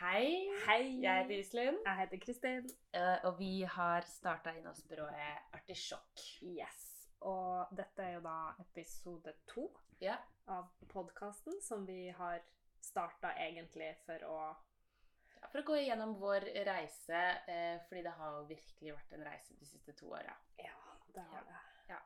[0.00, 0.48] Hei.
[0.64, 1.02] Hei.
[1.02, 1.74] Jeg heter Iselin.
[1.84, 2.68] Jeg heter Kristin.
[2.96, 6.20] Uh, Og vi har starta innholdsbyrået Artisjokk.
[6.40, 6.78] Yes.
[7.20, 9.66] Og dette er jo da episode to
[10.00, 10.22] yeah.
[10.48, 12.40] av podkasten som vi har
[12.80, 14.38] starta egentlig for å
[15.50, 17.20] For å gå igjennom vår reise,
[17.50, 20.38] uh, fordi det har jo virkelig vært en reise de siste to åra.
[20.64, 20.78] Ja,
[21.12, 21.98] det har det.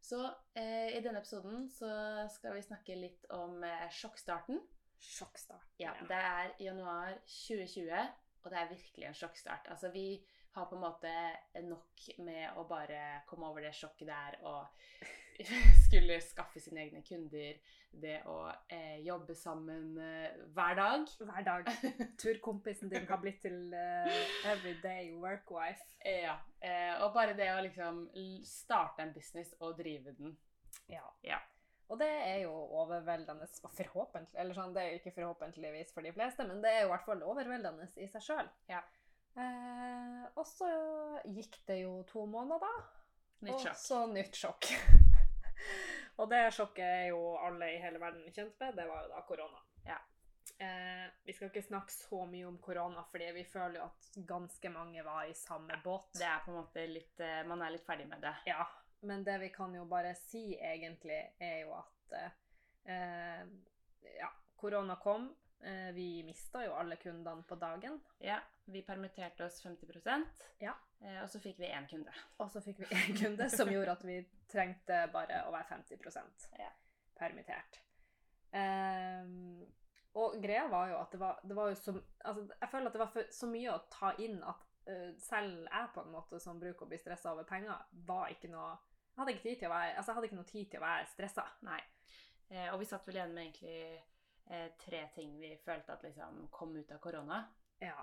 [0.00, 1.88] Så uh, i denne episoden så
[2.36, 3.64] skal vi snakke litt om
[3.96, 4.60] sjokkstarten.
[5.00, 5.66] Sjokkstart.
[5.80, 8.08] Ja, Det er januar 2020,
[8.42, 9.70] og det er virkelig en sjokkstart.
[9.72, 10.20] Altså, vi
[10.52, 11.12] har på en måte
[11.62, 14.66] nok med å bare komme over det sjokket der og
[15.86, 17.60] skulle skaffe sine egne kunder,
[18.02, 21.06] det å eh, jobbe sammen eh, hver dag.
[21.18, 21.70] Hver dag.
[22.22, 24.20] Turkompisen din har blitt til eh,
[24.52, 25.96] everyday workwife.
[26.04, 28.04] Ja, eh, og bare det å liksom
[28.46, 30.36] starte en business og drive den.
[30.90, 31.06] Ja.
[31.26, 31.40] Ja.
[31.90, 36.12] Og det er jo overveldende forhåpentlig, eller sånn, Det er jo ikke forhåpentligvis for de
[36.14, 38.50] fleste, men det er jo i hvert fall overveldende i seg sjøl.
[38.70, 38.84] Ja.
[39.34, 40.70] Eh, og så
[41.26, 42.86] gikk det jo to måneder,
[43.40, 44.68] Nytt og så nytt sjokk.
[46.20, 49.22] og det sjokket er jo alle i hele verden kjent med, det var jo da
[49.26, 49.62] korona.
[49.88, 49.96] Ja.
[50.60, 54.72] Eh, vi skal ikke snakke så mye om korona, fordi vi føler jo at ganske
[54.74, 56.12] mange var i samme båt.
[56.20, 58.34] Det er på en måte litt eh, Man er litt ferdig med det.
[58.50, 58.66] Ja,
[59.00, 62.16] men det vi kan jo bare si egentlig, er jo at
[62.84, 63.44] eh,
[64.18, 65.30] ja, korona kom.
[65.62, 68.00] Eh, vi mista jo alle kundene på dagen.
[68.18, 70.24] Ja, Vi permitterte oss 50%
[70.62, 70.72] Ja.
[71.00, 72.12] eh, og så fikk vi én kunde.
[72.38, 76.58] Og så fikk vi én kunde som gjorde at vi trengte bare å være 50
[76.58, 76.70] Ja.
[77.18, 77.80] permittert.
[78.52, 79.66] Ehm,
[80.18, 81.92] og greia var jo at det var, det var jo så
[82.24, 85.66] altså, Jeg føler at det var for, så mye å ta inn at eh, selv
[85.68, 88.72] jeg på en måte som bruker å bli stressa over penger, var ikke noe
[89.20, 91.46] hadde ikke tid til å være, altså hadde ikke noe tid til å være stressa.
[91.68, 91.80] Nei.
[92.50, 93.76] Eh, og vi satt vel igjen med egentlig
[94.50, 97.44] eh, tre ting vi følte at liksom kom ut av korona.
[97.82, 97.98] Ja.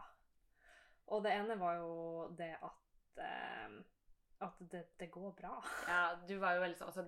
[1.13, 1.93] Og det ene var jo
[2.37, 3.77] det at eh,
[4.39, 5.63] at det, det går bra.
[5.87, 7.05] Ja, du var jo veldig sånn altså,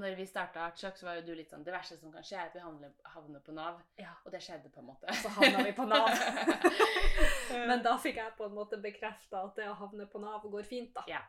[0.00, 2.40] Når vi starta Artsjokk, så var jo du litt sånn Det verste som kan skje,
[2.40, 3.78] er at vi havner, havner på Nav.
[4.00, 4.16] Ja.
[4.24, 5.14] Og det skjedde på en måte.
[5.20, 6.10] Så havna vi på Nav.
[7.70, 10.66] Men da fikk jeg på en måte bekrefta at det å havne på Nav går
[10.66, 11.06] fint, da.
[11.10, 11.22] Ja,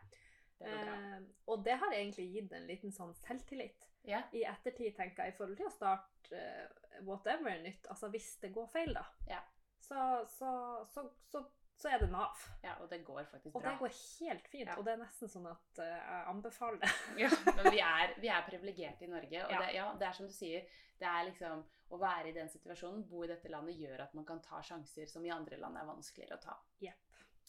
[0.60, 0.74] det.
[0.74, 3.86] Eh, og det har egentlig gitt en liten sånn selvtillit.
[4.08, 4.24] yeah.
[4.34, 7.88] I ettertid, tenker jeg, i forhold til å starte uh, whatever nytt.
[7.92, 9.06] Altså hvis det går feil, da.
[9.28, 9.48] Yeah.
[9.80, 9.96] Så,
[10.38, 10.52] så,
[10.94, 11.44] så, så,
[11.80, 12.38] så er det Nav.
[12.64, 13.72] ja, og det går faktisk Og bra.
[13.72, 14.68] det går helt fint.
[14.68, 14.76] Ja.
[14.78, 16.92] Og det er nesten sånn at eh, jeg anbefaler det.
[17.24, 19.46] Ja, men vi er, vi er privilegerte i Norge.
[19.46, 19.60] Og Ja.
[19.64, 20.68] det, ja, det er som du sier,
[21.00, 24.26] det er liksom å være i den situasjonen, bo i dette landet, gjør at man
[24.28, 26.58] kan ta sjanser som i andre land er vanskeligere å ta.
[26.84, 27.06] Jepp.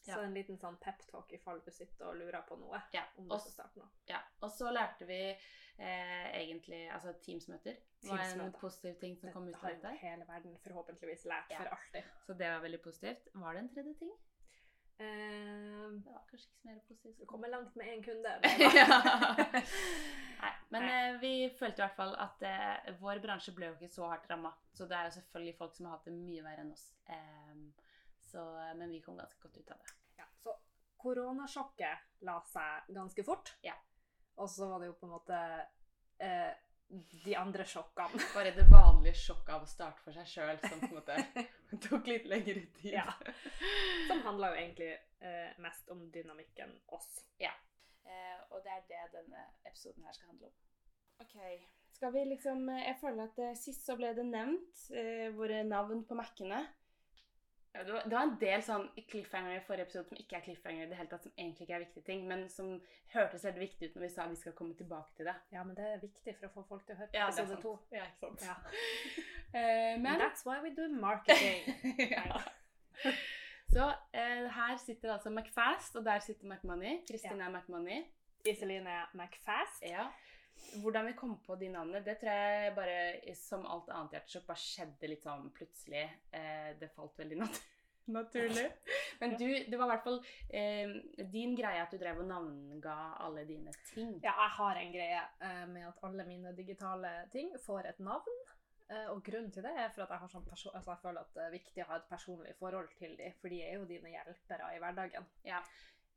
[0.07, 0.15] Ja.
[0.15, 2.81] Så en liten sånn peptalk i fall du sitter og lurer på noe.
[2.95, 3.89] Ja, Om du skal starte noe.
[4.09, 4.21] ja.
[4.41, 7.77] og så lærte vi eh, egentlig Altså Teams-møter
[8.09, 8.59] var en Teams-møter.
[8.61, 11.59] positiv ting som kom ut av Dette Det har jo hele verden forhåpentligvis lært Ja.
[11.59, 12.03] for alltid.
[12.27, 13.29] Så det var veldig positivt.
[13.35, 14.11] Var det en tredje ting?
[15.01, 17.19] Eh, Det var kanskje ikke så mer positivt.
[17.21, 18.41] du kommer langt med én kunde.
[20.41, 23.91] Nei, men eh, vi følte i hvert fall at eh, vår bransje ble jo ikke
[23.93, 24.53] så hardt ramma.
[24.73, 26.87] Så det er jo selvfølgelig folk som har hatt det mye verre enn oss.
[27.13, 27.67] Em,
[28.31, 28.47] så,
[28.79, 29.95] men vi kom ganske godt ut av det.
[30.21, 30.55] Ja, så
[31.01, 33.55] koronasjokket la seg ganske fort.
[33.67, 33.77] Ja.
[34.41, 35.39] Og så var det jo på en måte
[36.23, 36.53] eh,
[37.25, 38.21] de andre sjokkene.
[38.37, 41.45] Bare det vanlige sjokket av å starte for seg sjøl som på en måte
[41.89, 42.95] tok litt lengre tid.
[42.95, 43.07] Ja.
[44.09, 47.13] Som handla jo egentlig eh, mest om dynamikken oss.
[47.41, 50.57] Eh, og det er det denne episoden her skal handle om.
[51.21, 51.37] Ok,
[51.93, 55.63] skal vi liksom eh, Jeg føler at eh, sist så ble det nevnt eh, våre
[55.69, 56.63] navn på Mac-ene.
[57.73, 60.43] Ja, det, var, det var en del sånn cliffhanger i forrige episode som ikke er
[60.43, 62.73] cliffhanger i det hele tatt, som egentlig ikke er viktige ting, men som
[63.13, 65.37] hørtes veldig viktig ut når vi sa vi skal komme tilbake til det.
[65.55, 67.45] Ja, men det er viktig for å få folk til å høre på Ja, er
[67.45, 67.75] episode to.
[67.95, 68.47] Ja, ikke sant.
[68.49, 68.57] Ja.
[69.55, 71.71] uh, men That's why we do marketing.
[72.17, 72.43] ja.
[73.71, 77.05] Så uh, her sitter altså McFast, og der sitter McMoney.
[77.07, 78.03] Kristin er McMoney.
[78.51, 79.87] Iseline McFast.
[79.87, 80.09] Ja.
[80.81, 84.63] Hvordan vi kom på de navnene, det tror jeg bare som alt annet hjertesjokk bare
[84.63, 86.07] skjedde litt sånn plutselig.
[86.37, 87.61] Eh, det falt veldig nat
[88.17, 88.69] naturlig.
[89.21, 90.95] Men du, det var i hvert fall eh,
[91.33, 92.97] din greie at du drev og navnga
[93.27, 94.15] alle dine ting.
[94.23, 98.41] Ja, jeg har en greie eh, med at alle mine digitale ting får et navn.
[98.91, 101.37] Eh, og grunnen til det er for at jeg, har sånn altså jeg føler at
[101.37, 104.11] det er viktig å ha et personlig forhold til dem, for de er jo dine
[104.11, 105.29] hjelpere i hverdagen.
[105.47, 105.61] Ja.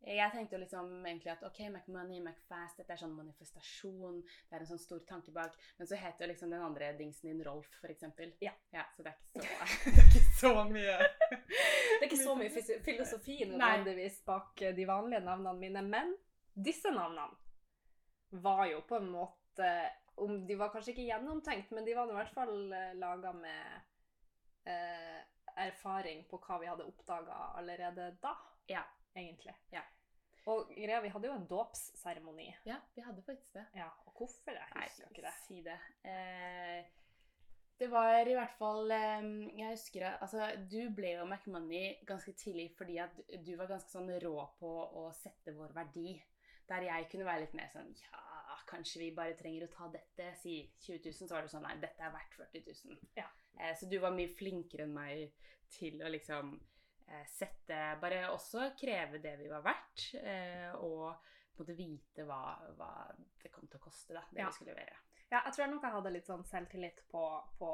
[0.04, 4.18] Jeg tenkte jo liksom egentlig at ok, McMoney, McFast, dette er sånn manifestasjon,
[4.50, 5.56] det er en sånn stor tanke bak.
[5.78, 8.34] Men så heter jo liksom den andre dingsen din Rolf, for eksempel.
[8.44, 8.52] Ja.
[8.98, 10.98] så det er ikke så, det er ikke så mye.
[11.94, 16.10] Det er ikke så mye filosofi nødvendigvis bak eh, de vanlige navnene mine, men
[16.54, 19.70] disse navnene var jo på en måte
[20.16, 24.70] om De var kanskje ikke gjennomtenkt, men de var i hvert fall uh, laga med
[24.70, 25.22] eh,
[25.64, 28.36] erfaring på hva vi hadde oppdaga allerede da,
[28.70, 28.84] Ja.
[29.15, 29.56] Egentlig.
[29.71, 29.81] Ja.
[30.51, 32.50] Og greia, vi hadde jo en dåpsseremoni.
[32.68, 33.63] ja, vi hadde faktisk det.
[33.80, 34.51] Ja, og hvorfor?
[34.51, 34.60] det?
[34.60, 35.33] Jeg Nei, husker ikke det.
[35.48, 35.77] si det.
[36.04, 36.83] Eh,
[37.80, 39.24] det var i hvert fall eh,
[39.57, 43.71] Jeg husker at altså, du ble jo McMoney ganske tidlig fordi at du, du var
[43.71, 46.13] ganske sånn rå på å sette vår verdi.
[46.69, 50.30] Der jeg kunne være litt mer sånn Ja, kanskje vi bare trenger å ta dette.
[50.39, 53.01] Si 20 000, så var det sånn Nei, dette er verdt 40 000.
[53.19, 53.25] Ja.
[53.60, 55.31] Eh, så du var mye flinkere enn meg
[55.74, 56.54] til å liksom
[57.30, 61.14] sette Bare også kreve det vi var verdt, eh, og
[61.60, 62.92] måte vite hva, hva
[63.44, 64.48] det kom til å koste, da, det Ja.
[64.50, 64.98] vi skulle levere.
[65.32, 67.24] Ja, jeg tror nok jeg hadde litt sånn selvtillit på,
[67.60, 67.72] på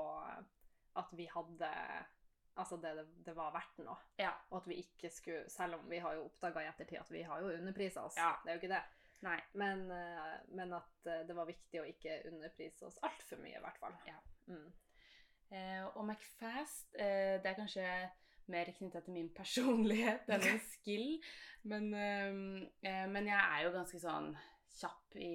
[0.99, 1.73] at vi hadde
[2.59, 3.95] Altså det det, det var verdt noe.
[4.19, 4.33] Ja.
[4.51, 7.21] Og at vi ikke skulle Selv om vi har jo oppdaga i ettertid at vi
[7.23, 8.17] har jo underprisa oss.
[8.19, 8.33] Ja.
[8.43, 8.81] Det er jo ikke det.
[9.53, 13.63] Men, eh, men at eh, det var viktig å ikke underprise oss altfor mye, i
[13.63, 13.95] hvert fall.
[14.07, 14.17] Ja.
[14.47, 14.67] Mm.
[15.51, 17.87] Eh, og McFast, eh, det er kanskje
[18.51, 21.17] mer knytta til min personlighet enn en skill.
[21.69, 24.31] Men, eh, men jeg er jo ganske sånn
[24.79, 25.33] kjapp i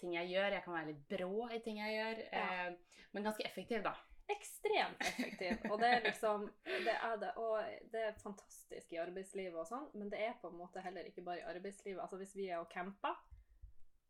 [0.00, 0.56] ting jeg gjør.
[0.56, 2.26] Jeg kan være litt brå i ting jeg gjør.
[2.32, 2.48] Ja.
[2.66, 3.94] Eh, men ganske effektiv, da.
[4.32, 5.66] Ekstremt effektiv.
[5.68, 7.58] Og det er liksom det er det, Og
[7.92, 11.24] det er fantastisk i arbeidslivet og sånn, men det er på en måte heller ikke
[11.26, 12.00] bare i arbeidslivet.
[12.02, 13.18] Altså hvis vi er og camper,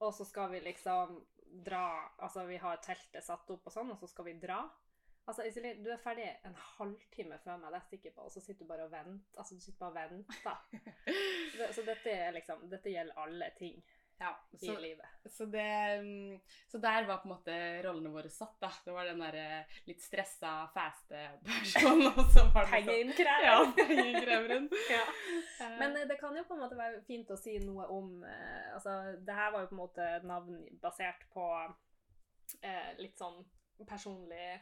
[0.02, 1.18] og så skal vi liksom
[1.64, 1.84] dra
[2.18, 4.62] Altså vi har teltet satt opp og sånn, og så skal vi dra.
[5.26, 8.32] Altså, Iselin, du er ferdig en halvtime før meg, det er jeg sikker på, og
[8.34, 9.38] så sitter du bare og venter.
[9.40, 10.56] Altså, du sitter bare og venter.
[11.58, 13.78] Det- Så dette er liksom Dette gjelder alle ting
[14.20, 14.30] Ja,
[14.62, 15.06] i livet.
[15.26, 15.64] så, det,
[16.04, 16.40] mm,
[16.70, 17.54] så der var på en måte
[17.86, 18.68] rollene våre satt, da.
[18.84, 23.14] Det var den derre litt stressa, faste personen, og så var det sånn.
[23.42, 24.68] Ja, pengekreveren.
[24.94, 25.02] Ja.
[25.64, 28.22] Eh, Men eh, det kan jo på en måte være fint å si noe om
[28.28, 31.48] eh, Altså, det her var jo på en måte navn basert på
[32.62, 33.40] eh, litt sånn
[33.88, 34.60] personlig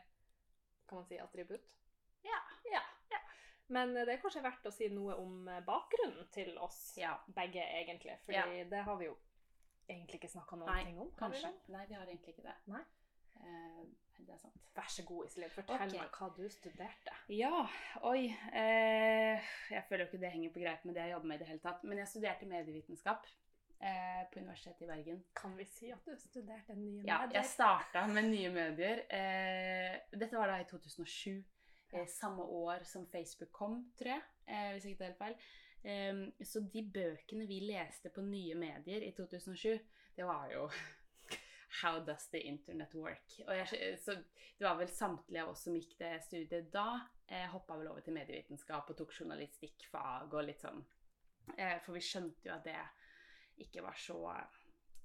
[0.88, 1.76] Kan man si attributt?
[2.26, 2.40] Ja.
[2.72, 2.82] ja.
[3.72, 7.14] Men eh, det er kanskje verdt å si noe om eh, bakgrunnen til oss ja,
[7.34, 8.18] begge, egentlig.
[8.26, 9.16] Fordi det har vi jo
[9.88, 11.12] egentlig ikke snakka noen Nei, ting om.
[11.18, 11.48] kanskje?
[11.48, 11.74] kanskje.
[11.74, 12.56] Nei, vi har egentlig ikke det.
[12.72, 12.82] Nei.
[13.42, 13.84] Eh,
[14.22, 14.58] det er sant.
[14.76, 15.50] Vær så god, Iselin.
[15.52, 15.98] Fortell okay.
[15.98, 17.14] meg hva du studerte.
[17.34, 17.62] Ja,
[18.08, 18.28] oi.
[18.54, 21.42] Eh, jeg føler jo ikke det henger på greip med det jeg jobber med i
[21.42, 21.82] det hele tatt.
[21.88, 23.26] Men jeg studerte medievitenskap
[23.82, 25.24] eh, på Universitetet i Bergen.
[25.34, 27.08] Kan vi si at du studerte nye medier?
[27.10, 29.04] Ja, jeg starta med nye medier.
[29.10, 31.42] Eh, dette var da i 2007.
[31.92, 32.00] Ja.
[32.00, 34.22] Eh, samme år som Facebook kom, tror jeg.
[34.46, 35.42] Eh, hvis jeg ikke tar helt feil.
[36.46, 39.80] Så de bøkene vi leste på nye medier i 2007,
[40.14, 40.68] det var jo
[41.82, 43.34] How does the internet work?
[43.48, 44.14] Og jeg, så
[44.58, 48.04] det var vel samtlige av oss som gikk det studiet da, eh, hoppa vel over
[48.04, 50.84] til medievitenskap og tok journalistikkfag og litt sånn.
[51.56, 52.76] Eh, for vi skjønte jo at det
[53.62, 54.18] ikke var så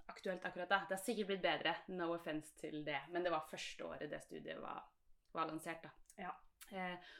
[0.07, 0.81] aktuelt akkurat da.
[0.87, 4.21] Det har sikkert blitt bedre, no offense til det, men det var første året det
[4.23, 4.85] studiet var,
[5.35, 5.91] var lansert, da.
[6.17, 6.33] Ja.
[6.71, 7.11] Eh,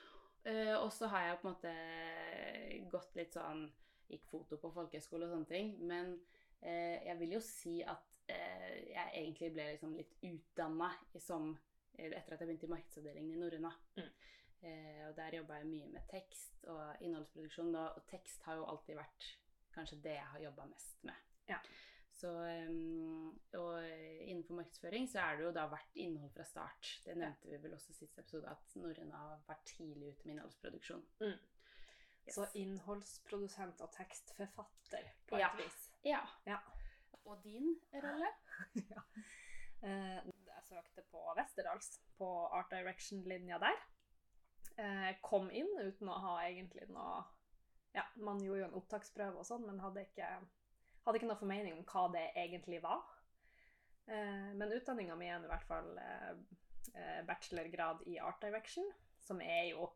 [0.44, 1.76] eh, og så har jeg på en måte
[2.92, 3.68] gått litt sånn
[4.08, 5.74] Gikk foto på folkehøyskole og sånne ting.
[5.84, 6.14] Men
[6.62, 10.88] eh, jeg vil jo si at eh, jeg egentlig ble liksom litt utdanna
[11.20, 11.50] som
[11.98, 13.74] eh, etter at jeg begynte i markedsavdelingen i Norrøna.
[14.00, 14.08] Mm.
[14.62, 17.76] Eh, og der jobba jeg mye med tekst og innholdsproduksjon.
[17.76, 19.28] Og tekst har jo alltid vært
[19.78, 21.28] kanskje det jeg har jobba mest med.
[21.48, 21.60] Ja.
[22.18, 22.32] Så,
[22.68, 23.28] um,
[23.60, 23.84] og
[24.26, 26.90] innenfor markedsføring så er det jo da vært innhold fra start.
[27.06, 30.34] Det nevnte vi vel også i siste episode, at Norrøn har vært tidlig ute med
[30.38, 31.04] innholdsproduksjon.
[31.22, 31.36] Mm.
[32.28, 32.34] Yes.
[32.36, 35.52] Så innholdsprodusent og tekstforfatter, på et Ja.
[35.62, 35.78] vis.
[36.06, 36.24] Ja.
[36.50, 36.58] Ja.
[37.26, 38.32] Og din rolle?
[38.94, 39.02] ja.
[39.84, 43.78] jeg søkte på Westerdals, på Art Direction-linja der.
[44.78, 47.22] Eh, kom inn uten å ha egentlig noe
[47.98, 50.28] Ja, man gjorde jo en opptaksprøve og sånn, men hadde ikke,
[51.06, 53.02] hadde ikke noe formening om hva det egentlig var.
[54.06, 56.36] Eh, men utdanninga mi er i hvert fall eh,
[56.94, 58.86] eh, bachelorgrad i Art Direction,
[59.20, 59.90] som er jo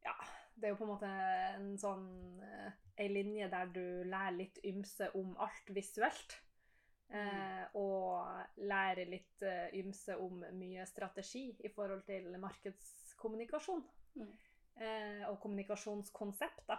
[0.00, 0.14] Ja,
[0.56, 1.08] det er jo på en måte
[1.54, 2.06] en sånn
[2.44, 2.70] eh,
[3.00, 6.40] Ei linje der du lærer litt ymse om alt visuelt.
[7.10, 7.64] Mm.
[7.74, 9.42] og lærer litt
[9.74, 13.82] ymse om mye strategi i forhold til markedskommunikasjon.
[14.14, 14.28] Mm.
[15.26, 16.76] Og kommunikasjonskonsept, da.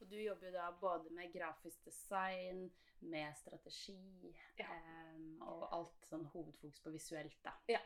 [0.00, 2.70] Og du jobber jo da både med grafisk design,
[3.00, 4.66] med strategi, Ja.
[5.14, 7.52] um, og alt sånn hovedfokus på visuelt, da.
[7.68, 7.80] Ja.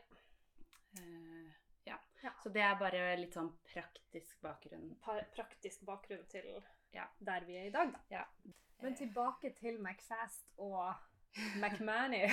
[0.99, 1.51] Uh,
[1.87, 1.99] ja.
[2.23, 2.33] Ja.
[2.43, 4.93] Så det er bare litt sånn praktisk bakgrunn.
[5.03, 6.63] Pa praktisk bakgrunn til
[6.95, 7.07] Ja.
[7.21, 8.01] der vi er i dag, da.
[8.11, 8.25] Ja.
[8.83, 10.95] Men tilbake til McFast og
[11.61, 12.29] McManny.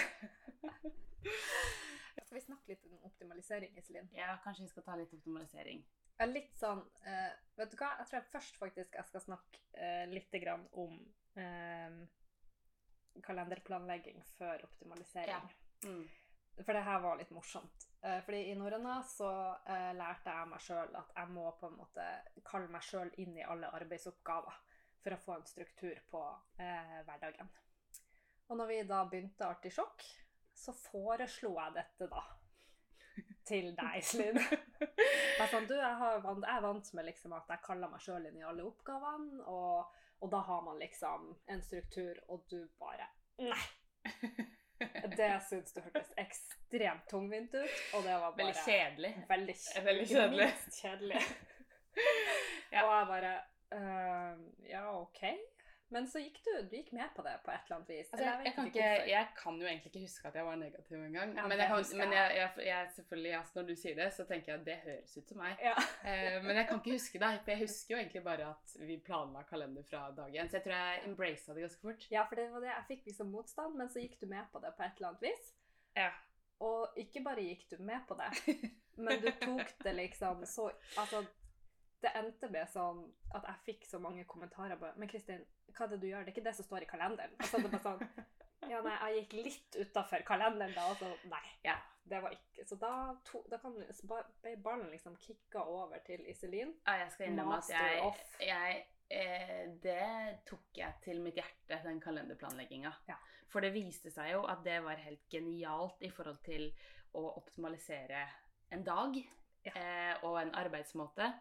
[2.26, 4.10] Skal vi snakke litt om optimalisering, Iselin?
[4.14, 5.84] Ja, kanskje vi skal ta litt optimalisering.
[6.22, 7.94] Er litt sånn uh, Vet du hva?
[8.00, 10.98] Jeg tror jeg først faktisk jeg skal snakke uh, litt grann om
[11.40, 11.98] eh,
[13.24, 15.50] kalenderplanlegging før optimalisering.
[15.86, 16.02] Mm.
[16.58, 17.88] For det her var litt morsomt.
[18.04, 21.80] Uh, fordi i Norrøna så uh, lærte jeg meg sjøl at jeg må på en
[21.80, 22.08] måte
[22.48, 24.60] kalle meg sjøl inn i alle arbeidsoppgaver
[25.04, 26.22] for å få en struktur på
[26.58, 27.52] hverdagen.
[28.50, 30.02] Og når vi da begynte Artisjokk,
[30.56, 32.24] så foreslo jeg dette da
[33.46, 34.40] til deg, Slid.
[35.52, 38.40] Sånn, du, jeg, har, jeg er vant med liksom at jeg kaller meg sjøl inn
[38.40, 39.94] i alle oppgavene, og,
[40.24, 43.10] og da har man liksom en struktur, og du bare
[43.44, 43.66] Nei!
[45.16, 49.12] Det syns du hørtes ekstremt tungvint ut, og det var bare Veldig kjedelig.
[49.30, 49.56] Veldig,
[49.86, 50.50] Veldig kjedelig.
[50.82, 51.22] kjedelig.
[52.76, 52.82] Ja.
[52.84, 53.30] Og jeg bare
[53.72, 55.22] «Øh, Ja, OK.
[55.94, 58.08] Men så gikk du, du gikk med på det på et eller annet vis.
[58.10, 60.98] Altså, jeg, jeg, kan ikke, jeg kan jo egentlig ikke huske at jeg var negativ
[60.98, 61.36] engang.
[61.38, 62.50] Ja, men jeg kan, men jeg.
[62.66, 65.42] jeg, selvfølgelig, altså, når du sier det, så tenker jeg at det høres ut som
[65.44, 65.62] meg.
[65.70, 65.76] Ja.
[66.06, 68.98] Eh, men jeg kan ikke huske det, for jeg husker jo egentlig bare at vi
[69.02, 70.50] planla kalender fra dag én.
[70.50, 72.06] Så jeg tror jeg embracet det ganske fort.
[72.12, 72.70] ja, for det var det.
[72.70, 75.26] Jeg fikk liksom motstand, men så gikk du med på det på et eller annet
[75.26, 75.50] vis.
[75.98, 76.12] Ja.
[76.66, 78.30] Og ikke bare gikk du med på det,
[79.06, 80.70] men du tok det liksom så
[81.02, 81.26] Altså,
[82.04, 83.02] det endte med sånn
[83.38, 86.24] at jeg fikk så mange kommentarer på Men Kristin, hva er det du gjør?
[86.26, 87.36] Det er ikke det som står i kalenderen.
[87.40, 88.26] Og så er det bare sånn
[88.72, 91.44] Ja, nei, jeg gikk litt utafor kalenderen da, og så Nei.
[91.66, 91.76] Ja.
[92.06, 92.92] Det var ikke Så da,
[93.26, 96.76] to, da kan ble ballen liksom kicka over til Iselin.
[96.86, 98.12] Ja, jeg skal innrømme at jeg,
[98.46, 102.94] jeg eh, Det tok jeg til mitt hjerte, den kalenderplanlegginga.
[103.10, 103.18] Ja.
[103.50, 106.70] For det viste seg jo at det var helt genialt i forhold til
[107.16, 108.26] å optimalisere
[108.76, 109.18] en dag
[109.66, 109.74] Ja.
[109.74, 111.32] eh, og en arbeidsmåte.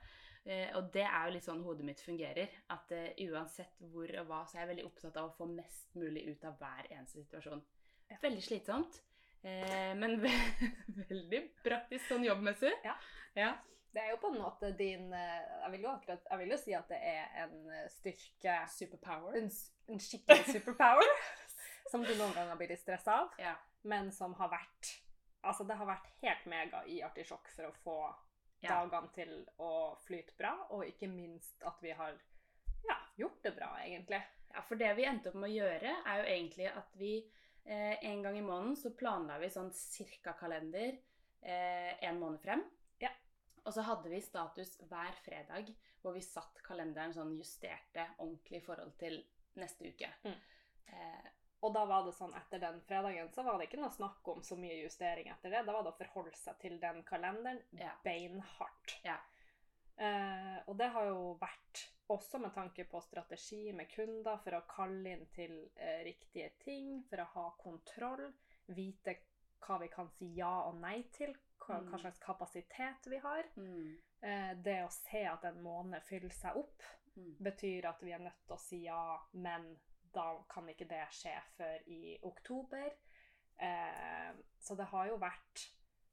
[0.44, 2.52] Eh, og det er jo litt sånn hodet mitt fungerer.
[2.74, 5.94] At eh, uansett hvor og hva, så er jeg veldig opptatt av å få mest
[5.96, 7.62] mulig ut av hver eneste situasjon.
[8.22, 8.98] Veldig slitsomt.
[9.44, 10.32] Eh, men ve
[11.08, 12.74] veldig praktisk sånn jobbmessig.
[12.84, 12.96] Ja.
[13.38, 13.54] ja.
[13.94, 16.72] Det er jo på en måte din Jeg vil jo akkurat Jeg vil jo si
[16.74, 19.36] at det er en styrke Superpower.
[19.38, 19.46] En,
[19.94, 21.12] en skikkelig superpower
[21.92, 23.38] som du noen ganger blir litt stressa av.
[23.38, 23.54] Ja.
[23.86, 24.96] men som har vært
[25.44, 27.96] Altså, det har vært helt mega i Artisjokk for å få
[28.64, 28.80] Ja.
[28.80, 29.72] dagene til å
[30.06, 32.16] flyte bra, og ikke minst at vi har
[32.84, 34.20] ja, gjort det bra, egentlig.
[34.54, 37.96] Ja, for det vi endte opp med å gjøre, er jo egentlig at vi eh,
[38.10, 40.94] en gang i måneden så planla vi sånn cirka kalender
[41.40, 42.64] eh, en måned frem.
[43.02, 43.10] Ja.
[43.64, 48.66] Og så hadde vi status hver fredag hvor vi satt kalenderen sånn justerte ordentlig i
[48.66, 49.22] forhold til
[49.58, 50.10] neste uke.
[50.26, 50.36] Mm.
[51.64, 54.42] Og da var det sånn etter den fredagen så var det ikke noe snakk om
[54.44, 55.62] så mye justering etter det.
[55.64, 57.94] Da var det å forholde seg til den kalenderen Ja.
[58.04, 58.98] beinhardt.
[59.06, 59.16] Ja.
[59.96, 64.64] Eh, og det har jo vært også med tanke på strategi med kunder for å
[64.68, 68.26] kalle inn til eh, riktige ting, for å ha kontroll,
[68.74, 69.16] vite
[69.64, 71.32] hva vi kan si ja og nei til,
[71.64, 71.86] hva, Mm.
[71.92, 73.44] hva slags kapasitet vi har.
[73.56, 73.94] mm,
[74.24, 76.82] Eh, det å se at en måned fyller seg opp,
[77.16, 77.36] mm.
[77.44, 79.76] betyr at vi er nødt til å si ja, men
[80.14, 82.90] da kan ikke det skje før i oktober.
[83.62, 84.30] Eh,
[84.60, 85.68] så det har jo vært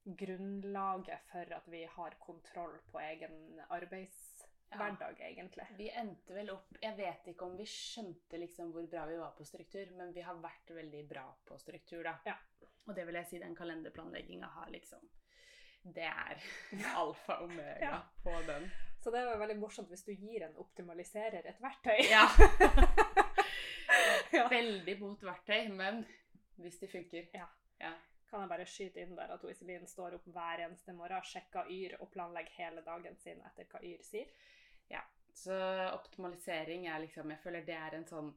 [0.05, 5.67] grunnlaget for at vi har kontroll på egen arbeidshverdag, egentlig.
[5.77, 9.33] Vi endte vel opp Jeg vet ikke om vi skjønte liksom hvor bra vi var
[9.37, 12.15] på struktur, men vi har vært veldig bra på struktur, da.
[12.25, 12.37] Ja.
[12.89, 15.03] Og det vil jeg si den kalenderplanlegginga har liksom
[15.83, 16.41] Det er
[17.01, 17.99] alfa og omega Ja.
[18.23, 18.69] på den.
[19.01, 22.01] Så det var veldig morsomt hvis du gir en optimaliserer et verktøy.
[22.09, 22.25] Ja.
[24.31, 24.45] Ja.
[24.51, 26.05] Veldig mot verktøy, men
[26.61, 27.25] hvis de funker.
[27.35, 27.47] Ja.
[27.81, 27.91] ja.
[28.29, 31.97] Kan jeg bare skyte inn der at Iselin står opp hver eneste morgen, sjekker Yr
[31.99, 34.31] og planlegger hele dagen sin etter hva Yr sier.
[34.91, 35.01] Ja.
[35.35, 35.55] Så
[35.93, 38.33] optimalisering er liksom Jeg føler det er en sånn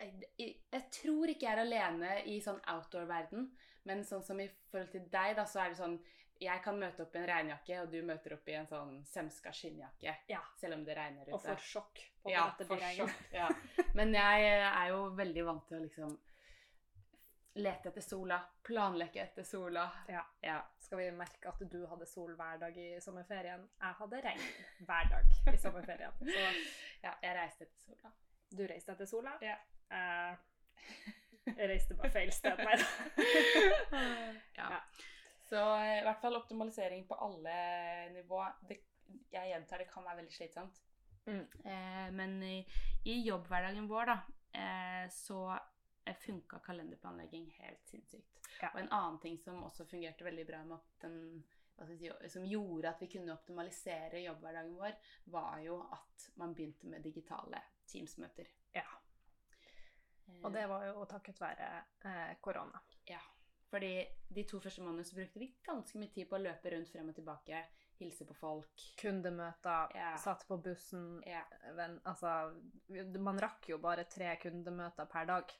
[0.00, 0.28] jeg,
[0.72, 3.46] jeg, tror ikke jeg er alene i sånn outdoor-verden,
[3.88, 5.96] men sånn som i forhold til deg, da, så er det sånn
[6.40, 9.52] Jeg kan møte opp i en regnjakke, og du møter opp i en sånn semska
[9.56, 10.14] skinnjakke.
[10.28, 10.42] Ja.
[10.60, 11.34] Selv om det regner ute.
[11.38, 12.98] Og får sjokk på ja, at det for blir regn.
[13.00, 13.90] sjokk, ja.
[13.96, 16.16] Men jeg er jo veldig vant til å liksom
[17.56, 19.86] lete etter sola, planlegge etter sola.
[20.12, 20.22] Ja.
[20.44, 20.58] ja.
[20.78, 23.64] Skal vi merke at du hadde sol hver dag i sommerferien?
[23.80, 24.44] Jeg hadde regn
[24.88, 26.20] hver dag i sommerferien.
[26.36, 26.44] Så
[27.06, 28.12] ja jeg reiste etter sola.
[28.58, 29.34] du reiste etter sola.
[29.44, 29.56] Ja.
[29.96, 30.36] Eh,
[31.56, 32.60] jeg reiste bare feil sted.
[32.60, 32.86] Nei da.
[34.60, 34.82] ja.
[35.48, 37.56] Så eh, i hvert fall optimalisering på alle
[38.14, 38.42] nivå.
[38.68, 38.80] Det,
[39.30, 40.80] jeg gjentar, det kan være veldig slitsomt.
[41.26, 41.42] Mm.
[41.64, 42.56] Eh, men i,
[43.04, 44.16] i jobbhverdagen vår, da,
[44.60, 45.40] eh, så
[46.04, 48.40] eh, funka kalenderplanlegging helt sinnssykt.
[48.60, 48.72] Ja.
[48.72, 51.44] Og en annen ting som også fungerte veldig bra med at den
[51.86, 54.94] si, som gjorde at vi kunne optimalisere jobbhverdagen vår,
[55.34, 58.48] var jo at man begynte med digitale Teams-møter.
[58.74, 58.86] Ja.
[60.42, 61.68] Og det var jo takket være
[62.04, 62.80] eh, korona.
[63.06, 63.20] Ja.
[63.70, 66.90] Fordi de to første månedene så brukte vi ganske mye tid på å løpe rundt
[66.92, 67.64] frem og tilbake,
[67.98, 68.84] hilse på folk.
[69.00, 70.16] Kundemøter, Ja.
[70.16, 71.42] satt på bussen Ja.
[71.74, 72.54] men, altså,
[73.18, 75.52] Man rakk jo bare tre kundemøter per dag.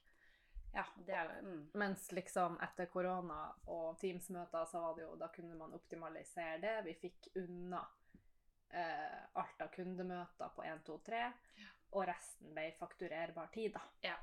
[0.75, 1.71] Ja, det er mm.
[1.75, 6.85] Mens liksom etter korona og Teams-møter, så var det jo Da kunne man optimalisere det.
[6.85, 7.81] Vi fikk unna
[8.71, 11.33] eh, alt av kundemøter på 1, 2, 3,
[11.93, 13.81] og resten ble fakturerbar tid, da.
[14.03, 14.17] Ja.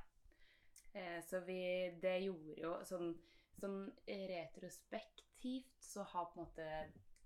[0.94, 3.16] Eh, så vi Det gjorde jo sånn,
[3.60, 6.68] sånn retrospektivt så har på en måte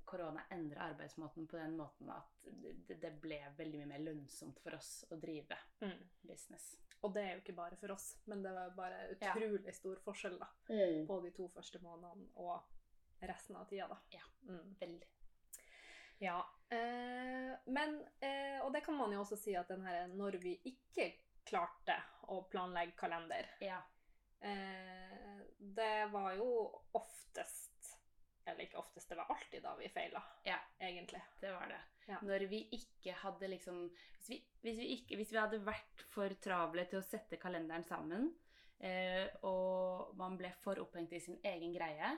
[0.08, 2.46] korona endra arbeidsmåten på den måten at
[2.88, 5.58] det, det ble veldig mye mer lønnsomt for oss å drive
[6.24, 6.76] business.
[7.04, 9.34] Og det er jo ikke bare for oss, men det var bare Ja.
[9.36, 10.48] utrolig stor forskjell da,
[11.08, 12.64] på de to første månedene og
[13.22, 13.98] resten av tida, da.
[14.16, 14.24] Ja.
[14.48, 14.76] Mm.
[14.80, 15.08] Veldig.
[16.20, 16.38] Ja.
[16.72, 20.56] Eh, men eh, Og det kan man jo også si at den her når vi
[20.66, 21.12] ikke
[21.46, 21.96] klarte
[22.28, 23.82] å planlegge kalender Ja.
[24.42, 26.48] eh, Det var jo
[26.98, 27.98] oftest
[28.48, 30.58] Eller ikke oftest, det var alltid da vi feila, Ja.
[30.80, 31.20] egentlig.
[31.42, 31.80] Det var det.
[32.08, 32.20] Ja.
[32.24, 36.32] Når vi ikke hadde liksom hvis vi, hvis, vi ikke, hvis vi hadde vært for
[36.40, 38.30] travle til å sette kalenderen sammen,
[38.80, 42.14] eh, og man ble for opphengt i sin egen greie,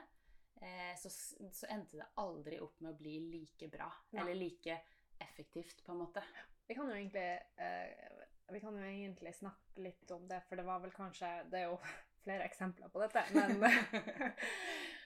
[0.62, 3.90] eh, så, så endte det aldri opp med å bli like bra.
[4.12, 4.22] Ja.
[4.22, 4.78] Eller like
[5.18, 6.22] effektivt, på en måte.
[6.68, 10.64] Vi kan jo egentlig eh, Vi kan jo egentlig snakke litt om det, for det
[10.66, 11.78] var vel kanskje Det er jo
[12.24, 13.60] flere eksempler på dette, men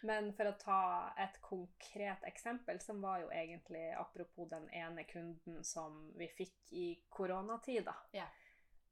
[0.04, 0.80] Men for å ta
[1.20, 6.88] et konkret eksempel, som var jo egentlig apropos den ene kunden som vi fikk i
[7.08, 8.40] koronatida, yeah.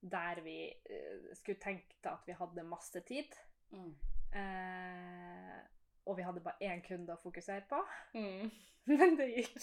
[0.03, 3.37] Der vi uh, skulle tenkt at vi hadde masse tid.
[3.71, 3.93] Mm.
[4.35, 5.61] Uh,
[6.11, 7.79] og vi hadde bare én kunde å fokusere på.
[8.17, 8.49] Mm.
[8.91, 9.61] Men det gikk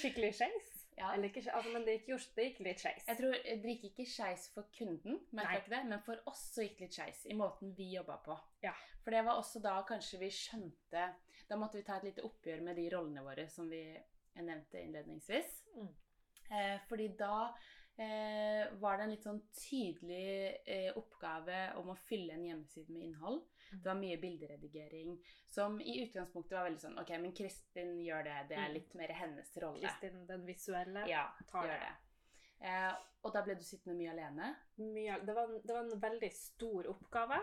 [0.00, 0.72] skikkelig skeis.
[0.98, 1.12] Ja.
[1.14, 3.06] Eller ikke, altså, men det gikk, jo, det gikk litt skeis.
[3.06, 6.88] Jeg tror det gikk ikke skeis for kunden, det, men for oss så gikk det
[6.88, 8.36] litt skeis i måten vi jobba på.
[8.64, 8.74] Ja.
[9.04, 11.04] For det var også da kanskje vi skjønte
[11.48, 13.80] Da måtte vi ta et lite oppgjør med de rollene våre som vi
[14.36, 15.54] nevnte innledningsvis.
[15.78, 15.88] Mm.
[16.48, 17.48] Eh, fordi da
[17.98, 23.02] eh, var det en litt sånn tydelig eh, oppgave om å fylle en hjemmeside med
[23.08, 23.42] innhold.
[23.72, 23.80] Mm.
[23.82, 25.16] Det var mye bilderedigering
[25.50, 28.36] som i utgangspunktet var veldig sånn Ok, men Kristin gjør det.
[28.48, 28.74] Det er Mm.
[28.74, 29.80] litt mer hennes rolle.
[29.82, 31.80] Kristin, den visuelle, Ja, tar det.
[31.80, 31.94] det.
[32.66, 32.92] Eh,
[33.24, 34.56] og da ble du sittende mye alene.
[34.78, 37.40] Mye, det, var, en- det var en veldig stor oppgave.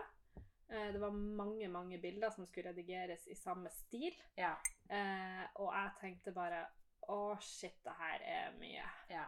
[0.68, 4.12] Eh, det var mange, mange bilder som skulle redigeres i samme stil.
[4.36, 4.56] Ja.
[4.90, 6.66] Eh, og jeg tenkte bare
[7.08, 8.82] Å, shit, det her er mye.
[9.10, 9.26] ja.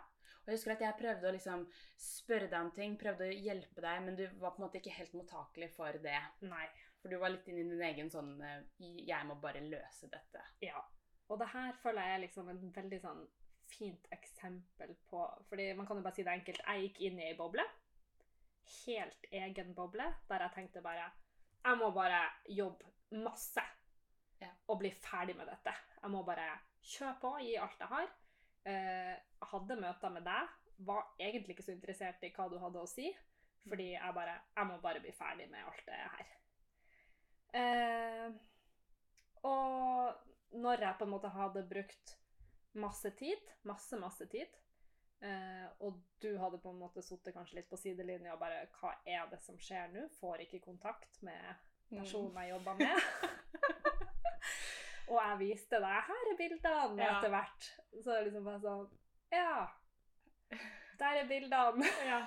[0.48, 1.64] Og jeg husker at jeg prøvde å liksom
[2.00, 4.94] spørre deg om ting, prøvde å hjelpe deg, men du var på en måte ikke
[4.96, 6.20] helt mottakelig for det.
[6.48, 6.62] Nei.
[7.02, 10.46] For du var litt inni i din egen sånn eh, 'Jeg må bare løse dette'.
[10.64, 10.80] Ja.
[11.28, 13.20] Og det her føler jeg er liksom en veldig sånn
[13.68, 16.62] fint eksempel på Fordi man kan jo bare si det enkelt.
[16.64, 17.66] Jeg gikk inn i ei boble.
[18.86, 21.10] Helt egen boble, der jeg tenkte bare
[21.64, 23.66] Jeg må bare jobbe masse
[24.40, 24.48] Ja.
[24.68, 25.74] og bli ferdig med dette.
[26.02, 26.48] Jeg må bare
[26.80, 28.08] kjøre på, gi alt jeg har.
[28.66, 29.14] Eh,
[29.52, 30.54] hadde møter med deg.
[30.86, 33.10] Var egentlig ikke så interessert i hva du hadde å si.
[33.68, 36.34] Fordi jeg bare Jeg må bare bli ferdig med alt det her.
[37.58, 38.30] Eh,
[39.48, 42.14] og når jeg på en måte hadde brukt
[42.78, 44.52] masse tid, masse, masse tid,
[45.24, 48.94] eh, og du hadde på en måte sittet kanskje litt på sidelinja og bare Hva
[49.06, 50.06] er det som skjer nå?
[50.20, 53.04] Får ikke kontakt med personen jeg jobber med.
[55.08, 57.18] og jeg viste deg her er bildene Ja.
[57.18, 57.68] etter hvert.
[58.02, 58.88] Så det er liksom bare sånn
[59.32, 59.68] Ja.
[60.98, 61.84] Der er bildene.
[62.12, 62.20] Ja.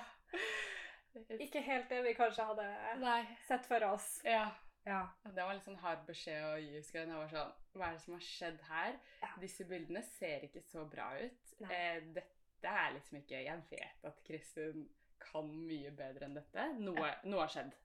[1.40, 2.66] Ikke helt det vi kanskje hadde
[3.02, 3.22] Nei.
[3.46, 4.22] sett for oss.
[4.24, 4.46] Ja.
[4.86, 5.02] Ja.
[5.24, 6.70] Det var litt sånn hard beskjed å gi.
[6.78, 7.08] husker jeg.
[7.10, 8.96] Det var sånn Hva er det som har skjedd her?
[9.22, 9.28] Ja.
[9.42, 11.52] Disse bildene ser ikke så bra ut.
[11.68, 14.88] Eh, dette er liksom ikke Jeg vet at Kristin
[15.22, 16.64] kan mye bedre enn dette.
[16.80, 17.76] Noe, noe har skjedd.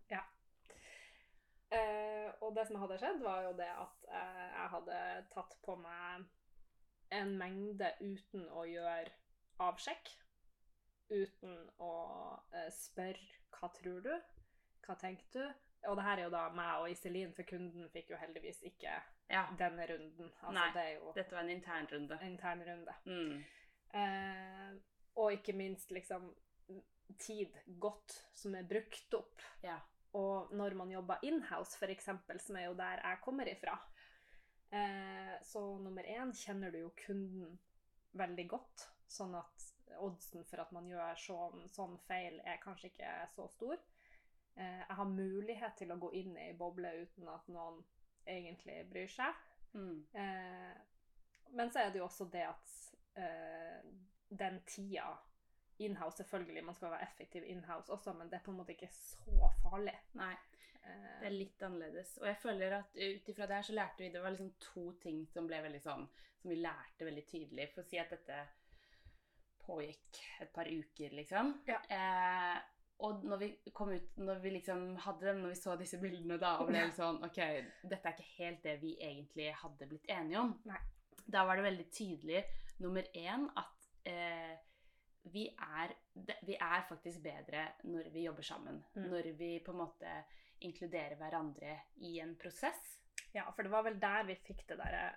[1.71, 4.99] Eh, og det som hadde skjedd, var jo det at eh, jeg hadde
[5.33, 6.23] tatt på meg
[7.17, 9.11] en mengde uten å gjøre
[9.63, 10.11] avsjekk.
[11.11, 11.91] Uten å
[12.53, 14.21] eh, spørre 'hva tror du',
[14.85, 15.53] 'hva tenker du'?
[15.87, 18.95] Og det her er jo da meg og Iselin, for kunden fikk jo heldigvis ikke
[19.29, 19.45] Ja.
[19.57, 20.31] denne runden.
[20.41, 22.17] Altså, Nei, det er jo Dette var en internrunde.
[22.21, 22.93] en intern runde.
[23.05, 23.43] Mm.
[23.93, 24.79] Eh,
[25.15, 26.35] og ikke minst liksom
[27.19, 29.41] tid godt som er brukt opp.
[29.63, 29.79] Ja.
[30.15, 32.09] Og når man jobber inhouse, f.eks.,
[32.45, 33.75] som er jo der jeg kommer ifra,
[34.71, 37.57] eh, så nummer én kjenner du jo kunden
[38.17, 39.67] veldig godt, sånn at
[40.03, 43.77] oddsen for at man gjør sånn, sånn feil, er kanskje ikke så stor.
[44.57, 47.83] Eh, jeg har mulighet til å gå inn i boble uten at noen
[48.27, 49.45] egentlig bryr seg.
[49.77, 49.99] Mm.
[50.17, 50.75] Eh,
[51.57, 52.75] men så er det jo også det at
[53.21, 53.81] eh,
[54.29, 55.11] den tida
[55.79, 58.89] Inhouse, selvfølgelig, man skal være effektiv inhouse også, men det er på en måte ikke
[58.91, 59.93] så farlig.
[60.17, 60.33] Nei.
[60.83, 62.17] Eh, Det er litt annerledes.
[62.21, 64.91] Og jeg føler at ut ifra det her så lærte vi Det var liksom to
[65.03, 66.05] ting som ble veldig sånn
[66.41, 67.69] Som vi lærte veldig tydelig.
[67.73, 68.39] For å si at dette
[69.67, 71.53] pågikk et par uker, liksom.
[71.67, 71.79] Ja.
[71.91, 72.59] Eh,
[73.05, 76.39] og når vi kom ut, når vi liksom hadde den, når vi så disse bildene
[76.41, 77.37] da, og ble sånn Ok,
[77.83, 80.55] dette er ikke helt det vi egentlig hadde blitt enige om.
[80.65, 80.79] Nei.
[81.27, 82.45] Da var det veldig tydelig,
[82.79, 84.55] nummer én, at eh,
[85.33, 85.93] vi, er,
[86.45, 88.81] vi er faktisk bedre når vi jobber sammen.
[88.95, 89.07] Mm.
[89.11, 90.13] Når vi på en måte
[90.65, 92.95] inkluderer hverandre i en prosess.
[93.33, 95.07] Ja, for det var vel der vi fikk det derre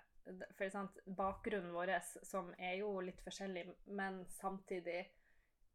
[0.53, 1.95] For sant, bakgrunnen vår,
[2.29, 3.63] som er jo litt forskjellig,
[3.97, 4.99] men samtidig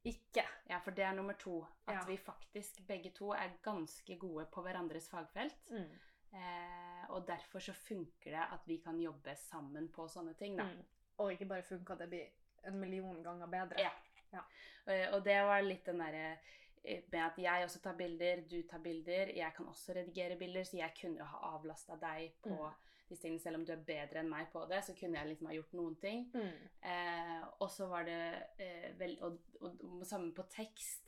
[0.07, 0.45] ikke.
[0.71, 1.65] Ja, for det er nummer to.
[1.89, 2.05] At Ja.
[2.07, 5.71] vi faktisk begge to er ganske gode på hverandres fagfelt.
[5.71, 5.99] Mm.
[6.33, 10.65] Eh, og derfor så funker det at vi kan jobbe sammen på sånne ting, da.
[10.65, 10.85] Mm.
[11.19, 12.27] Og ikke bare funka, det blir
[12.67, 13.81] en million ganger bedre.
[13.83, 13.91] Ja.
[14.37, 14.45] Ja.
[14.87, 16.39] Eh, Og det var litt den derre
[16.85, 19.33] eh, med at jeg også tar bilder, du tar bilder.
[19.35, 22.75] Jeg kan også redigere bilder, så jeg kunne jo ha avlasta deg på Mm.
[23.09, 23.41] disse tingene.
[23.43, 25.75] Selv om du er bedre enn meg på det, så kunne jeg liksom ha gjort
[25.79, 26.31] noen ting.
[26.35, 26.69] Mm.
[26.83, 28.21] Eh, og så var det
[28.59, 31.03] eh, vel Og, og, og samme på tekst.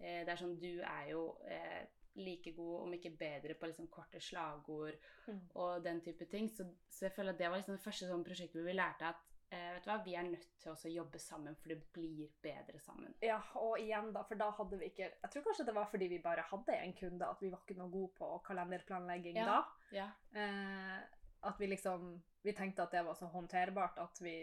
[0.00, 1.84] Eh, det er sånn Du er jo eh,
[2.16, 4.94] like god, om ikke bedre, på liksom korte slagord
[5.26, 5.40] Mm.
[5.54, 6.50] og den type ting.
[6.50, 9.06] Så, så jeg føler at det var liksom det første sånn prosjektet hvor vi lærte
[9.08, 9.16] at
[9.50, 13.14] vet du hva, vi er nødt til å jobbe sammen, for det blir bedre sammen.
[13.24, 16.08] Ja, og igjen da, for da hadde vi ikke Jeg tror kanskje det var fordi
[16.10, 19.46] vi bare hadde en kunde, at vi var ikke noe gode på kalenderplanlegging Ja.
[19.50, 19.60] da.
[19.94, 20.08] Ja.
[20.32, 20.98] Eh,
[21.44, 24.34] at vi liksom Vi tenkte at det var så håndterbart at vi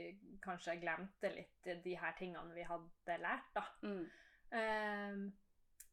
[0.42, 3.66] kanskje glemte litt de her tingene vi hadde lært, da.
[3.86, 4.06] Mm.
[4.58, 5.22] Eh,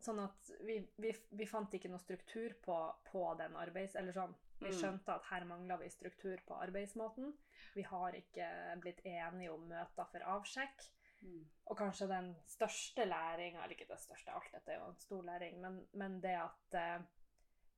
[0.00, 2.76] sånn at vi, vi, vi fant ikke noe struktur på,
[3.10, 3.96] på den arbeids...
[3.98, 4.32] Eller sånn.
[4.60, 4.78] Vi Mm.
[4.78, 7.32] skjønte at her mangla vi struktur på arbeidsmåten.
[7.74, 8.48] Vi har ikke
[8.80, 10.88] blitt enige om møter for avsjekk.
[11.22, 11.44] Mm.
[11.66, 15.22] Og kanskje den største læringa, eller ikke det største, alt dette er jo en stor
[15.22, 16.74] læring, men, men det at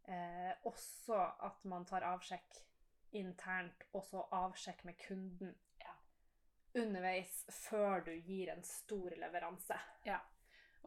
[0.08, 2.60] eh, også at man tar avsjekk
[3.12, 5.92] internt, og så avsjekk med kunden Ja.
[6.82, 9.78] underveis før du gir en stor leveranse.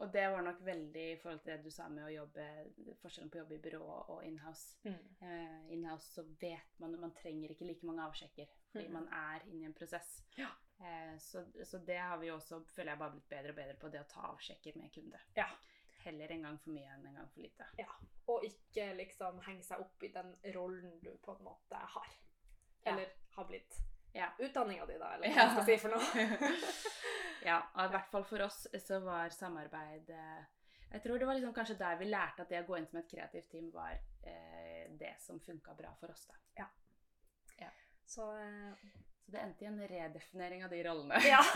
[0.02, 2.44] Og det var nok veldig i forhold til det du sa med å jobbe
[2.98, 4.80] Forskjellen på å jobbe i byrå og inhouse.
[5.22, 8.96] Eh, inhouse så vet man Man trenger ikke like mange avsjekker fordi mm.
[8.96, 10.16] man er inne i en prosess.
[10.34, 10.50] Ja.
[10.80, 13.90] Uh, så, så det har vi også, føler jeg, bare blitt bedre og bedre på,
[13.94, 15.20] det å ta avsjekker med kunde.
[15.38, 15.46] Ja.
[16.02, 17.68] Heller en gang for mye enn en gang for lite.
[18.34, 22.10] Og ikke liksom henge seg opp i den rollen du på en måte har.
[22.82, 22.92] Ja.
[22.92, 23.78] Eller har blitt.
[24.14, 24.28] Ja.
[24.38, 25.44] Utdanninga di, da, eller hva Ja.
[25.44, 26.06] jeg skal si for noe.
[27.50, 30.42] ja, i hvert fall for oss så var samarbeid eh,
[30.92, 32.98] Jeg tror det var liksom kanskje der vi lærte at det å gå inn som
[33.00, 36.26] et kreativt team var eh, det som funka bra for oss.
[36.30, 36.34] da.
[38.06, 38.74] Så eh,
[39.24, 41.18] Så det endte i en redefinering av de rollene.
[41.26, 41.40] Ja.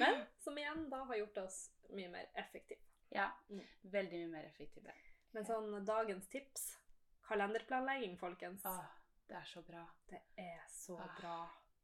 [0.00, 2.80] Men som igjen da har gjort oss mye mer effektive.
[3.08, 3.64] ja, Mm.
[3.82, 4.92] veldig mye mer effektive.
[5.32, 6.76] Men sånn dagens tips
[7.28, 8.64] Kalenderplanlegging, folkens.
[8.66, 8.84] Åh,
[9.30, 9.84] det er så bra.
[10.10, 11.34] Det er så Ah, bra.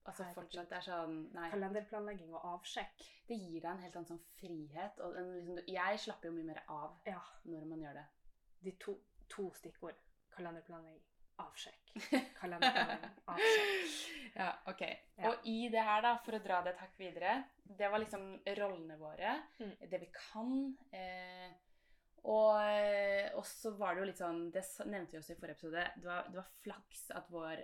[0.07, 0.43] Altså Herregud.
[0.45, 1.49] fortsatt, det er sånn Nei.
[1.51, 3.01] Kalenderplanlegging og avsjekk.
[3.27, 5.01] Det gir deg en helt annen sånn frihet.
[5.03, 7.21] Og en, liksom, jeg slapper jo mye mer av Ja.
[7.45, 8.05] når man gjør det.
[8.63, 8.95] De to,
[9.29, 9.99] to stikkord.
[10.37, 11.03] Kalenderplanlegging,
[11.43, 11.95] avsjekk.
[12.41, 14.13] Kalenderplanlegging, avsjekk.
[14.37, 14.83] Ja, ok.
[15.17, 15.31] Ja.
[15.31, 17.31] Og i det her, da, for å dra det et hakk videre
[17.65, 19.31] Det var liksom rollene våre.
[19.63, 19.71] Mm.
[19.89, 20.51] Det vi kan.
[20.93, 21.55] Eh,
[22.27, 25.57] og, eh, og så var det jo litt sånn Det nevnte vi også i forrige
[25.61, 25.83] episode.
[25.97, 27.61] Det var, det var flaks at vår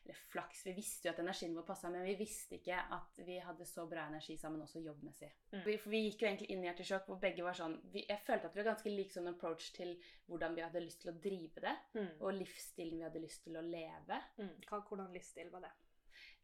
[0.00, 3.34] Eller flaks, vi visste jo at energien vår passa, men vi visste ikke at vi
[3.44, 5.28] hadde så bra energi sammen også jobbmessig.
[5.52, 5.60] Mm.
[5.66, 8.24] Vi, for vi gikk jo egentlig inn i Hjertesjokk hvor begge var sånn vi, Jeg
[8.24, 9.92] følte at vi var ganske lik sånn approach til
[10.30, 12.08] hvordan vi hadde lyst til å drive det, Mm.
[12.24, 14.22] og livsstilen vi hadde lyst til å leve.
[14.40, 14.50] Mm.
[14.70, 15.72] Hva, hvordan livsstil var det?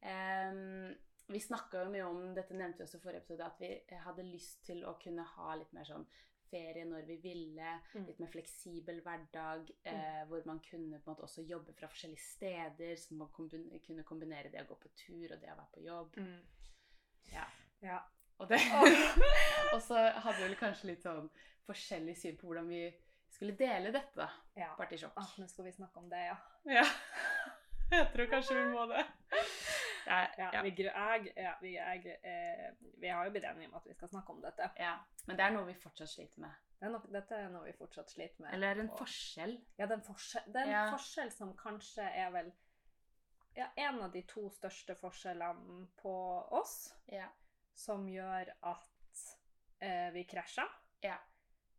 [0.04, 0.94] Um,
[1.32, 4.28] vi snakka jo mye om dette nevnte vi også i forrige episode, at vi hadde
[4.28, 6.04] lyst til å kunne ha litt mer sånn
[6.50, 8.06] ferie når vi ville, Mm.
[8.06, 12.22] litt mer fleksibel hverdag, eh, hvor man kunne på en måte også jobbe fra forskjellige
[12.24, 15.72] steder, så man kombine, kunne kombinere det å gå på tur og det å være
[15.74, 16.16] på jobb.
[16.16, 16.40] Mm.
[17.32, 17.44] Ja.
[17.82, 17.98] Ja.
[18.38, 18.58] Og, det,
[19.74, 21.30] og så hadde vi vel kanskje litt sånn
[21.66, 22.82] forskjellig syn på hvordan vi
[23.32, 24.28] skulle dele dette, da.
[24.56, 24.68] ja.
[24.78, 25.12] Partysjokk.
[25.16, 26.36] Ah, nå skal vi snakke om det, ja.
[26.80, 26.84] Ja.
[27.90, 29.02] Jeg tror kanskje vi må det.
[30.06, 30.62] Ja, Ja, ja.
[30.62, 32.68] Vi, jeg, ja, vi, jeg, eh,
[33.00, 34.70] vi har jo blitt enige om at vi skal snakke om dette.
[34.78, 34.94] ja.
[35.26, 36.50] Men det er noe vi fortsatt sliter med.
[36.78, 38.54] Det er nok, dette er noe vi fortsatt sliter med.
[38.54, 39.56] Eller en og- forskjell.
[39.78, 42.52] Ja, det er en forskjell, det er en forskjell som kanskje er vel
[43.56, 46.12] ja, en av de to største forskjellene på
[46.52, 47.28] oss, Ja.
[47.74, 49.22] som gjør at
[49.80, 50.68] eh, vi krasjer.
[51.02, 51.16] Ja.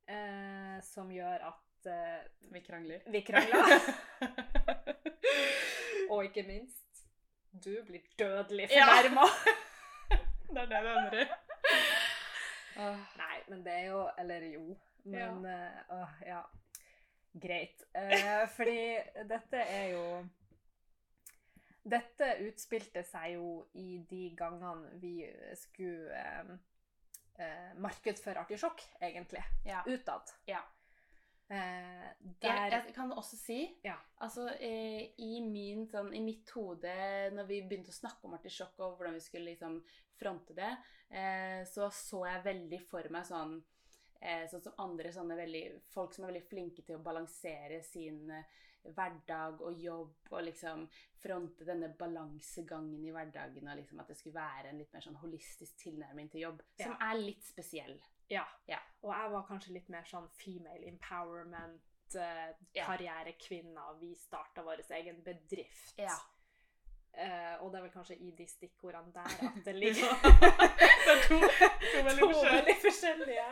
[0.07, 3.01] Eh, som gjør at eh, Vi krangler.
[3.07, 3.79] vi krangler.
[6.09, 6.86] og ikke minst
[7.51, 8.87] du blir dødelig Ja.
[10.53, 11.27] det er det det ender i.
[13.17, 14.77] Nei, men det er jo Eller jo.
[15.03, 16.41] Men eh, Uh, ja.
[17.33, 17.83] Greit.
[17.95, 18.97] Uh, fordi
[19.29, 20.03] dette er jo
[21.87, 25.21] Dette utspilte seg jo i de gangene vi
[25.55, 26.57] skulle uh,
[27.39, 29.43] eh, markedsføre artisjokk, egentlig.
[29.65, 29.83] Ja.
[29.87, 30.33] Utad.
[30.47, 30.59] Ja.
[31.49, 32.07] Eh,
[32.41, 33.95] Jeg, der jeg kan også si Ja.
[34.19, 36.91] altså, eh, i, min, sånn, I mitt hode,
[37.31, 39.77] når vi begynte å snakke om artisjokk og hvordan vi skulle liksom
[40.19, 40.73] fronte det,
[41.09, 43.63] eh, så så jeg veldig for meg sånn
[44.21, 48.43] eh, Sånn som andre veldig, folk som er veldig flinke til å balansere sin eh,
[48.83, 50.87] hverdag og jobb og liksom
[51.21, 55.19] fronte denne balansegangen i hverdagen og liksom at det skulle være en litt mer sånn
[55.21, 57.11] holistisk tilnærming til jobb, som Ja.
[57.11, 57.99] er litt spesiell.
[58.29, 58.43] Ja.
[58.67, 58.79] Ja.
[59.01, 63.99] Og jeg var kanskje litt mer sånn female empowerment, eh, karrierekvinner.
[63.99, 65.93] Vi starta vår egen bedrift.
[65.97, 66.15] Ja.
[67.17, 71.21] Eh, og det er vel kanskje i de stikkordene der at det ligger Det er
[71.27, 72.57] to- to veldig To forskjellige.
[72.57, 73.47] veldig forskjellige.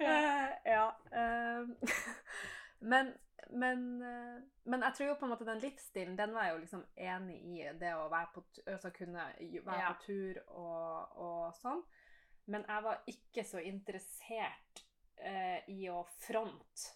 [0.00, 0.90] Eh, ja.
[1.12, 1.92] eh,
[2.92, 3.14] men,
[3.50, 6.60] men, eh, men jeg tror jo på en måte den livsstilen, den var jeg jo
[6.66, 7.62] liksom enig i.
[7.80, 9.28] Det å være på, altså kunne
[9.64, 9.92] være Ja.
[9.92, 11.82] på tur og, og sånn.
[12.46, 14.82] Men jeg var ikke så interessert
[15.16, 16.90] eh, i å fronte,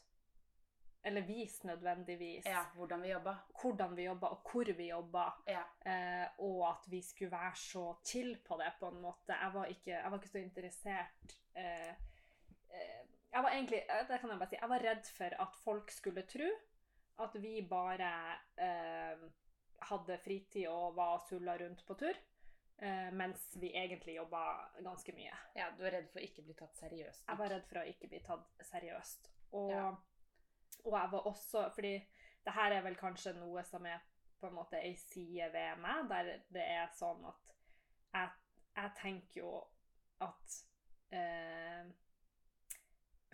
[1.09, 3.33] eller vise nødvendigvis, Ja, hvordan vi jobba.
[3.63, 5.25] hvordan vi jobba og hvor vi jobba.
[5.49, 5.63] Ja.
[5.87, 9.33] Eh, og at vi skulle være så chill på det, på en måte.
[9.33, 11.95] Jeg var ikke, jeg var ikke så interessert eh,
[12.69, 14.57] eh, Jeg var egentlig eh, Det kan jeg bare si.
[14.61, 16.49] Jeg var redd for at folk skulle tro
[17.19, 18.11] at vi bare
[18.63, 19.25] eh,
[19.89, 22.15] hadde fritid og var sulla rundt på tur.
[22.79, 25.35] Eh, mens vi egentlig jobba ganske mye.
[25.57, 27.25] ja, du er redd for å ikke bli tatt seriøst.
[27.29, 29.31] Jeg var redd for å ikke bli tatt seriøst.
[29.53, 29.88] Og, Ja.
[30.85, 31.93] og jeg var også Fordi
[32.45, 33.99] det her er vel kanskje noe som er
[34.41, 37.51] på en måte ei side ved meg, der det er sånn at
[38.14, 38.31] jeg,
[38.77, 39.53] jeg tenker jo
[40.21, 40.64] at
[41.11, 41.85] eh,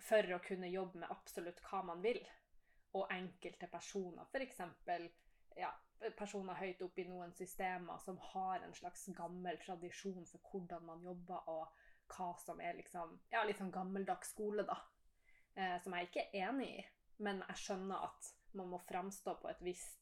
[0.01, 2.19] For å kunne jobbe med absolutt hva man vil,
[2.93, 4.59] og enkelte personer, f.eks.
[5.55, 5.71] Ja,
[6.17, 11.03] personer høyt oppe i noen systemer som har en slags gammel tradisjon for hvordan man
[11.03, 11.67] jobber, og
[12.11, 14.75] hva som er liksom Ja, litt sånn gammeldags skole, da.
[15.55, 16.85] Eh, som jeg ikke er enig i.
[17.17, 20.01] Men jeg skjønner at man må framstå på et visst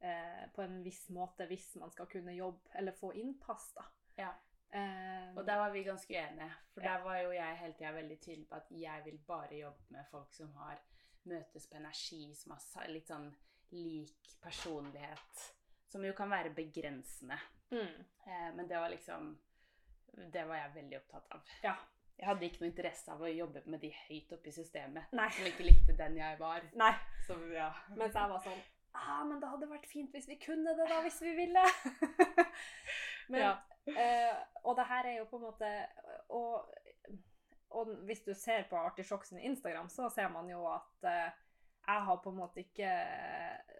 [0.00, 3.84] eh, på en viss måte hvis man skal kunne jobbe, eller få innpass, da.
[4.16, 4.32] Ja.
[4.72, 6.50] Um, Og der var vi ganske uenige.
[6.72, 6.96] For Ja.
[6.96, 10.06] der var jo jeg hele tida veldig tydelig på at jeg vil bare jobbe med
[10.10, 10.78] folk som har
[11.24, 13.34] møtes på energi, som har litt sånn
[13.72, 15.42] lik personlighet.
[15.92, 17.38] Som jo kan være begrensende.
[17.70, 19.32] mm, Eh, men det var liksom
[20.32, 21.40] Det var jeg veldig opptatt av.
[21.64, 21.74] Ja.
[22.18, 25.08] Jeg hadde ikke noe interesse av å jobbe med de høyt oppe i systemet.
[25.16, 25.28] Nei.
[25.32, 26.62] Som ikke likte den jeg var.
[26.76, 26.92] Nei.
[27.26, 27.70] Så ja.
[27.96, 28.60] Mens jeg var sånn
[28.94, 31.62] ah, men det hadde vært fint hvis vi kunne det, da, hvis vi ville.
[33.32, 33.52] men, Ja.
[33.88, 35.70] eh, og det her er jo på en måte
[36.28, 36.68] Og,
[37.70, 41.30] og hvis du ser på Artisjokk sin Instagram, så ser man jo at eh,
[41.86, 43.78] jeg har på en måte ikke eh,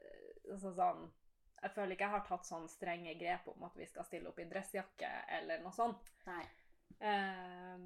[0.51, 1.05] altså sånn
[1.63, 4.41] Jeg føler ikke jeg har tatt sånn strenge grep om at vi skal stille opp
[4.43, 6.09] i dressjakke eller noe sånt.
[6.27, 6.43] Nei.
[6.99, 7.85] Eh,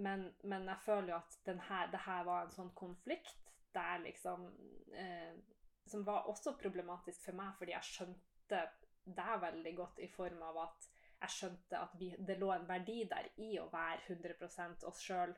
[0.00, 4.46] men, men jeg føler jo at denne, det her var en sånn konflikt der liksom
[4.94, 5.34] uh,
[5.86, 8.60] Som var også problematisk for meg, fordi jeg skjønte
[9.04, 10.86] det veldig godt i form av at
[11.24, 15.34] jeg skjønte at vi, det lå en verdi der i å være 100 oss sjøl.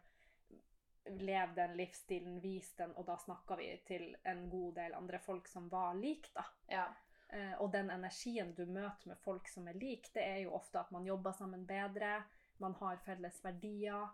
[1.08, 5.48] Leve den livsstilen, vis den, og da snakka vi til en god del andre folk
[5.48, 6.44] som var lik, da.
[6.70, 6.86] Ja.
[7.28, 10.80] Eh, og den energien du møter med folk som er lik, det er jo ofte
[10.80, 12.20] at man jobber sammen bedre,
[12.62, 14.08] man har felles verdier.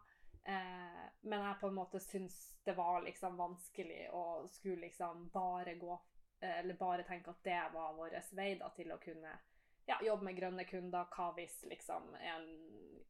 [0.45, 5.77] Eh, men jeg på en måte syns det var liksom vanskelig å skulle liksom bare
[5.79, 5.93] gå
[6.41, 9.37] eh, Eller bare tenke at det var vår vei da til å kunne
[9.87, 11.07] ja, jobbe med grønne kunder.
[11.15, 12.49] Hva hvis liksom en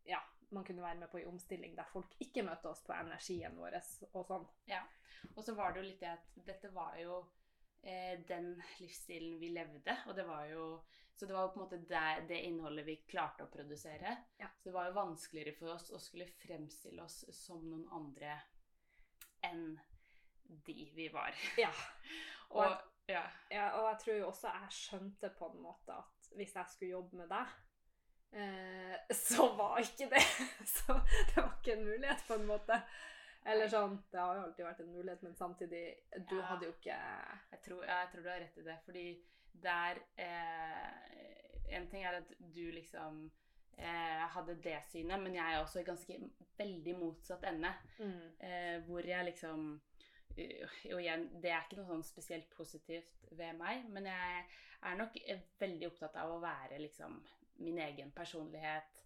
[0.04, 0.20] Ja,
[0.52, 3.78] man kunne være med på en omstilling der folk ikke møter oss på energien vår
[4.12, 4.48] og sånn.
[5.36, 7.20] Og så var det jo litt det at dette var jo
[7.82, 10.66] eh, den livsstilen vi levde, og det var jo
[11.14, 14.14] Så det var jo på en måte det, det innholdet vi klarte å produsere.
[14.40, 14.48] Ja.
[14.58, 18.38] Så det var jo vanskeligere for oss å skulle fremstille oss som noen andre
[19.44, 19.76] enn
[20.66, 21.36] de vi var.
[21.60, 21.70] Ja.
[22.56, 22.64] Og
[23.10, 23.22] ja.
[23.50, 26.96] Ja, og jeg tror jo også jeg skjønte på en måte at hvis jeg skulle
[26.96, 27.54] jobbe med deg,
[28.32, 30.22] eh, så var ikke det
[30.76, 30.94] Så
[31.32, 32.78] det var ikke en mulighet, på en måte.
[33.44, 35.84] Eller sånn Det har jo alltid vært en mulighet, men samtidig
[36.30, 36.44] Du Ja.
[36.52, 36.96] hadde jo ikke
[37.52, 38.76] Jeg tror, ja, jeg tror du har rett i det.
[38.86, 39.06] Fordi
[39.62, 43.24] der eh, En ting er at du liksom
[43.78, 46.18] eh, hadde det synet, men jeg er også i ganske
[46.58, 47.72] veldig motsatt ende.
[47.98, 49.80] mm, Eh, hvor jeg liksom
[50.38, 54.44] uh, Og igjen, det er ikke noe sånn spesielt positivt ved meg, men jeg
[54.82, 57.18] er nok eh, veldig opptatt av å være liksom
[57.58, 59.02] min egen personlighet.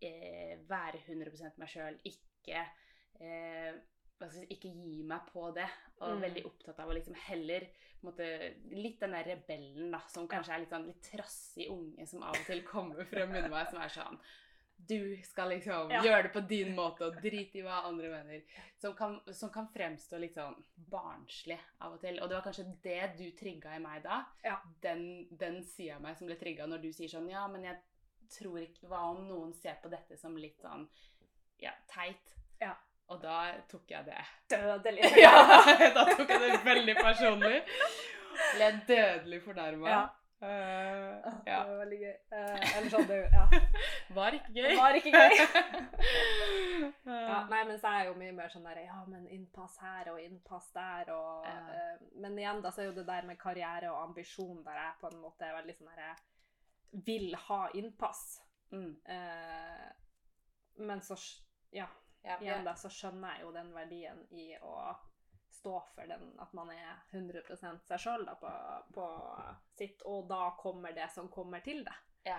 [0.00, 1.98] Eh, være 100 meg sjøl.
[2.04, 2.64] Ikke
[3.20, 3.74] eh,
[4.50, 5.68] ikke gi meg på det.
[6.00, 6.20] Og Mm.
[6.22, 7.66] veldig opptatt av å liksom heller
[8.02, 12.22] måte, Litt den der rebellen da, som kanskje er litt sånn litt trassig unge som
[12.22, 14.18] av og til kommer frem under meg, som er sånn
[14.86, 16.02] du skal liksom Ja.
[16.04, 18.42] gjøre det på din måte og drite i hva andre mener.
[18.78, 20.54] Som kan, som kan fremstå litt sånn
[20.88, 22.20] barnslig av og til.
[22.22, 24.24] Og det var kanskje det du trigga i meg da.
[24.44, 24.60] Ja.
[24.80, 27.76] Den, den sida av meg som ble trigga når du sier sånn Ja, men jeg
[28.30, 30.86] tror ikke Hva om noen ser på dette som litt sånn
[31.62, 32.34] ja, teit?
[32.60, 32.74] Ja.
[33.08, 33.38] Og da
[33.70, 34.20] tok jeg det.
[34.52, 35.08] Dødelig.
[35.24, 35.32] Ja,
[35.96, 37.62] da tok jeg det veldig personlig.
[38.54, 39.88] Ble dødelig fornærma.
[39.90, 40.02] Ja.
[40.38, 42.12] Eh, Det var veldig gøy.
[42.30, 43.46] Uh, eller sånn, det ja.
[44.18, 44.76] Var ikke gøy.
[44.78, 45.34] Var ikke gøy.
[47.08, 47.16] ja.
[47.18, 50.20] Ja, nei, men så er jo mye mer sånn der Ja, men innpass her og
[50.22, 51.56] innpass der og Ja.
[51.74, 55.00] eh, Men igjen, da så er jo det der med karriere og ambisjon der jeg
[55.00, 56.16] på en måte er veldig sånn der Jeg
[56.90, 58.42] vil ha innpass.
[58.70, 59.00] Mm.
[59.04, 59.88] Eh,
[60.76, 61.16] men så
[61.70, 61.88] Ja,
[62.22, 64.74] Ja, igjen da så skjønner jeg jo den verdien i å
[65.54, 67.42] stå for den at man er 100
[67.86, 68.50] seg sjøl på,
[68.94, 69.06] på
[69.78, 71.94] sitt, og da kommer det som kommer til det.
[72.28, 72.38] Ja.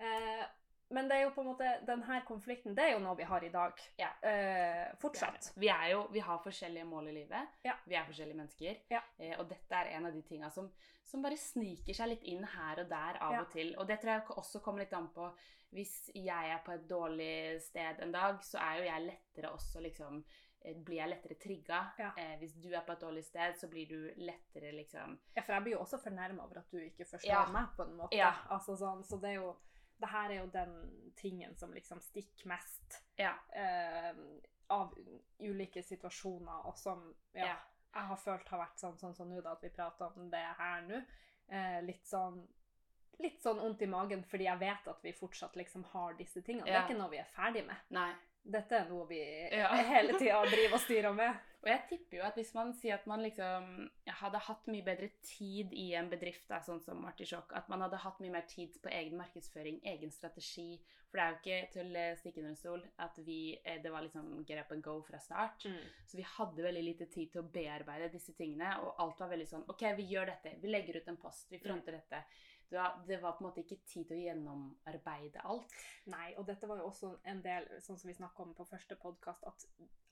[0.00, 0.44] Eh,
[0.90, 3.44] men det er jo på en måte, denne konflikten det er jo noe vi har
[3.46, 3.80] i dag.
[3.98, 4.08] Ja.
[4.26, 5.52] Eh, fortsatt.
[5.56, 7.58] Vi er jo, vi har forskjellige mål i livet.
[7.66, 7.76] Ja.
[7.86, 8.80] Vi er forskjellige mennesker.
[8.90, 9.02] Ja.
[9.18, 10.68] Eh, og dette er en av de tinga som,
[11.06, 13.72] som bare sniker seg litt inn her og der av og til.
[13.78, 15.30] Og det tror jeg også kommer litt an på
[15.70, 19.80] Hvis jeg er på et dårlig sted en dag, så er jo jeg lettere også
[19.86, 20.16] liksom
[20.64, 21.84] eh, Blir jeg lettere trigga.
[22.02, 22.10] Ja.
[22.18, 25.54] Eh, hvis du er på et dårlig sted, så blir du lettere liksom Ja, for
[25.54, 27.46] jeg blir jo også fornærma over at du ikke forstår Ja.
[27.54, 28.16] meg, på en måte.
[28.18, 28.32] Ja.
[28.50, 29.54] Altså sånn, så det er jo
[30.00, 33.34] Det her er jo den tingen som liksom stikker mest Ja.
[33.52, 34.14] eh,
[34.70, 34.94] av
[35.40, 37.56] ulike situasjoner, og som ja, Ja.
[37.94, 40.44] jeg har følt har vært sånn sånn som nå, sånn, at vi prater om det
[40.58, 41.02] her nå.
[41.48, 42.46] Eh, litt sånn
[43.20, 46.64] Litt sånn vondt i magen fordi jeg vet at vi fortsatt liksom har disse tingene.
[46.64, 47.76] Det er ikke noe vi er ferdig med.
[47.90, 48.14] Nei.
[48.42, 49.20] Dette er noe vi
[49.52, 49.70] Ja.
[49.94, 51.46] hele tida driver og styrer med.
[51.60, 53.66] Og jeg tipper jo at hvis man sier at man liksom
[54.20, 58.00] hadde hatt mye bedre tid i en bedrift, da, sånn som Artisjok, at man hadde
[58.00, 61.98] hatt mye mer tid på egen markedsføring, egen strategi For det er jo ikke til
[62.00, 65.00] å stikke under en stol at vi eh, Det var liksom get up and go
[65.04, 65.66] fra start.
[66.06, 69.50] Så vi hadde veldig lite tid til å bearbeide disse tingene, og alt var veldig
[69.50, 70.56] sånn OK, vi gjør dette.
[70.62, 71.50] Vi legger ut en post.
[71.52, 72.24] Vi fronter dette.
[72.70, 75.72] Det var, det var på en måte ikke tid til å gjennomarbeide alt.
[76.12, 78.94] Nei, og dette var jo også en del, sånn som vi snakka om på første
[79.00, 79.64] podkast, at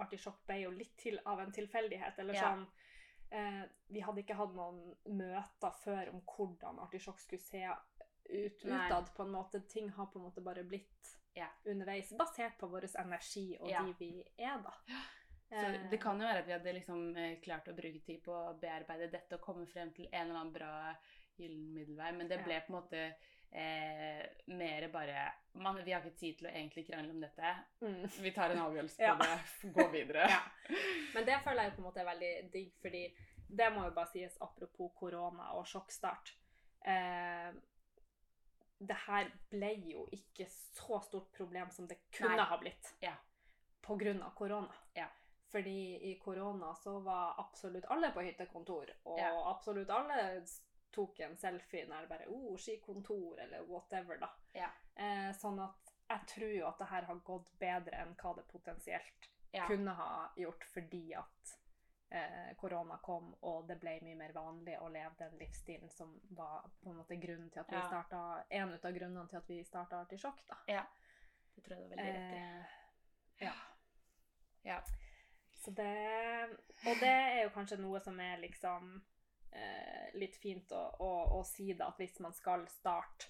[0.02, 2.18] Artisjokk ble jo litt til av en tilfeldighet.
[2.18, 2.48] Eller Ja.
[2.50, 2.66] sånn
[3.30, 7.62] eh, Vi hadde ikke hatt noen møter før om hvordan Artisjokk skulle se
[8.30, 9.14] ut utad.
[9.14, 9.60] på en måte.
[9.68, 11.46] Ting har på en måte bare blitt Ja.
[11.64, 13.82] underveis, basert på vår energi og Ja.
[13.84, 14.72] de vi er, da.
[15.48, 18.22] Så Eh, det kan jo være at vi hadde liksom eh, klart å bruke tid
[18.22, 20.94] på å bearbeide dette og komme frem til en eller annen bra
[21.38, 23.02] gyllen middelvei, men det ble på en måte
[23.52, 27.54] eh, mer bare man, Vi har ikke tid til å egentlig krangle om dette.
[27.80, 28.02] mm.
[28.22, 29.14] Vi tar en avgjørelse Ja.
[29.16, 30.26] på det, gå videre.
[30.28, 30.42] Ja.
[31.14, 33.04] Men det føler jeg på en måte er veldig digg, fordi
[33.48, 36.34] det må jo bare sies apropos korona og sjokkstart.
[36.84, 37.52] Eh,
[38.78, 42.44] det her ble jo ikke så stort problem som det kunne Nei.
[42.46, 43.14] ha blitt Ja.
[44.22, 44.74] av korona.
[44.94, 45.08] Ja.
[45.50, 49.32] Fordi i korona så var absolutt alle på hyttekontor, og Ja.
[49.50, 50.44] absolutt alle
[50.98, 54.32] tok en selfie når det bare oh, skikontor, eller whatever, da.
[54.58, 54.70] Ja.
[54.98, 58.46] Eh, sånn at jeg tror jo at det her har gått bedre enn hva det
[58.50, 59.64] potensielt Ja.
[59.66, 61.54] kunne ha gjort fordi at
[62.10, 66.66] eh, korona kom, og det ble mye mer vanlig å leve den livsstilen som var
[66.82, 67.86] på en måte grunnen til at vi Ja.
[67.88, 70.56] starta, en ut av grunnene til at vi starta Artisjokk, da.
[70.68, 70.84] Ja.
[71.54, 72.38] Det tror jeg du har veldig rett i.
[72.38, 73.54] Eh, ja.
[74.64, 74.80] Ja.
[75.58, 79.02] Så det Og det er jo kanskje noe som er liksom
[79.52, 83.28] eh, litt fint å, å, å si, det, at hvis man skal starte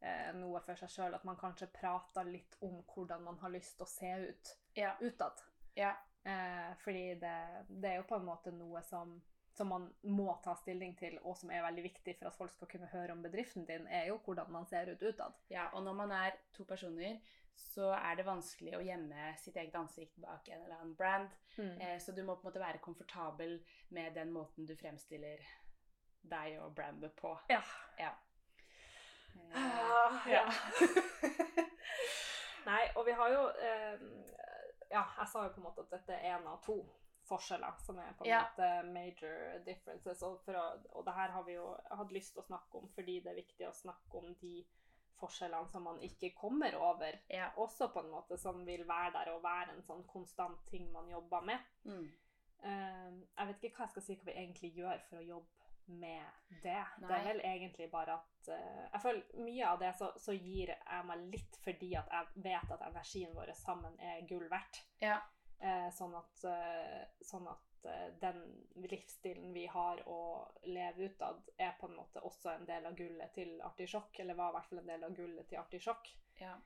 [0.00, 3.76] eh, noe for seg sjøl, at man kanskje prater litt om hvordan man har lyst
[3.78, 4.96] til å se ut Ja.
[5.00, 5.42] utad.
[5.76, 5.94] ja.
[6.26, 7.36] Eh, fordi det,
[7.68, 9.12] det er jo på en måte noe som,
[9.54, 12.66] som man må ta stilling til, og som er veldig viktig for at folk skal
[12.72, 15.36] kunne høre om bedriften din, er jo hvordan man ser ut utad.
[15.48, 17.20] Ja, og når man er to personer,
[17.56, 21.30] så er det vanskelig å gjemme sitt eget ansikt bak en eller annen brand.
[21.80, 23.56] Eh, så du må på en måte være komfortabel
[23.96, 25.40] med den måten du fremstiller
[26.26, 27.32] deg og brandet på.
[27.48, 27.62] Ja.
[27.98, 28.12] Ja.
[29.36, 30.44] Eh, Ah, ja.
[32.66, 33.98] Nei, og vi har jo eh,
[34.90, 36.76] Ja, jeg sa jo på en måte at dette er en av to
[37.26, 38.42] forskjeller som er på en Ja.
[38.46, 40.22] måte major differences.
[40.22, 43.18] Og, å, og det her har vi jo hatt lyst til å snakke om fordi
[43.24, 44.60] det er viktig å snakke om de
[45.20, 47.18] forskjellene som man ikke kommer over.
[47.30, 47.50] ja.
[47.56, 51.08] Også på en måte som vil være der og være en sånn konstant ting man
[51.10, 51.68] jobber med.
[51.84, 52.08] Mm.
[52.66, 55.56] Eh, jeg vet ikke hva jeg skal si hva vi egentlig gjør for å jobbe
[55.86, 56.22] med
[56.62, 56.84] det.
[56.98, 60.72] Det er vel egentlig bare at uh, Jeg føler mye av det så, så gir
[60.72, 64.82] jeg meg litt fordi at jeg vet at energien vår sammen er gull verdt.
[65.02, 65.20] Ja.
[65.62, 67.75] Uh, sånn at, uh, sånn at
[68.20, 68.40] den
[68.74, 70.20] livsstilen vi har å
[70.68, 74.20] leve utad, er på en måte også en del av gullet til Artisjokk.
[74.22, 76.10] Eller var i hvert fall en del av gullet til Artisjokk.
[76.40, 76.56] Ja.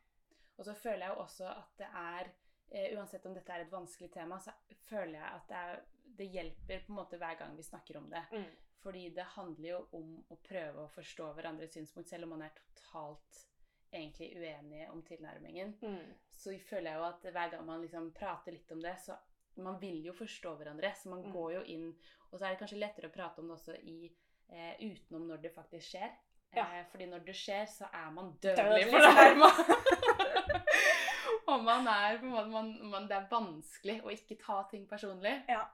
[0.56, 2.32] Og så føler jeg jo også at det er
[2.70, 4.52] eh, Uansett om dette er et vanskelig tema, så
[4.88, 5.84] føler jeg at det, er,
[6.18, 8.24] det hjelper på en måte hver gang vi snakker om det.
[8.32, 8.50] Mm.
[8.80, 12.54] Fordi det handler jo om å prøve å forstå hverandres synspunkt, selv om man er
[12.56, 13.46] totalt
[13.90, 15.74] egentlig uenige om tilnærmingen.
[15.82, 16.14] Mm.
[16.32, 19.16] Så føler jeg jo at hver gang man liksom prater litt om det, så
[19.56, 20.92] man vil jo forstå hverandre.
[20.96, 21.32] Så man Mm.
[21.32, 21.94] går jo inn
[22.32, 24.12] Og så er det kanskje lettere å prate om det også i
[24.52, 26.12] eh, utenom når det faktisk skjer.
[26.54, 26.62] Ja.
[26.78, 29.48] Eh, fordi når det skjer, så er man Dødelig fornærma.
[31.50, 34.86] Og man er på en måte man, man, Det er vanskelig å ikke ta ting
[34.86, 35.32] personlig.
[35.48, 35.64] Ja.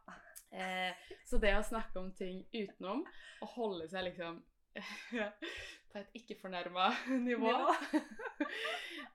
[0.51, 0.95] Eh,
[1.29, 3.05] så det å snakke om ting utenom,
[3.43, 4.39] og holde seg liksom
[5.93, 6.89] på et ikke-fornærma
[7.29, 7.53] nivå,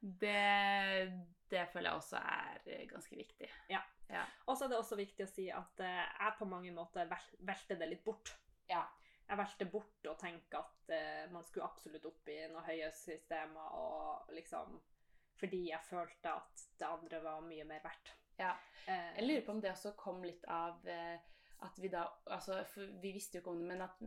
[0.01, 1.11] det,
[1.49, 3.49] det føler jeg også er ganske viktig.
[4.47, 7.29] Og så er det også viktig å si at eh, jeg på mange måter vel,
[7.47, 8.33] velte det litt bort.
[8.69, 8.83] Ja.
[9.27, 13.75] Jeg velter bort å tenke at eh, man skulle absolutt opp i noen høye systemer,
[13.79, 14.79] og liksom
[15.41, 18.11] Fordi jeg følte at det andre var mye mer verdt.
[18.37, 18.51] Ja.
[18.85, 21.17] Eh, Jeg lurer på om det også kom litt av eh,
[21.65, 22.03] at vi da
[22.33, 22.59] altså,
[23.01, 23.99] vi visste jo ikke om det, men at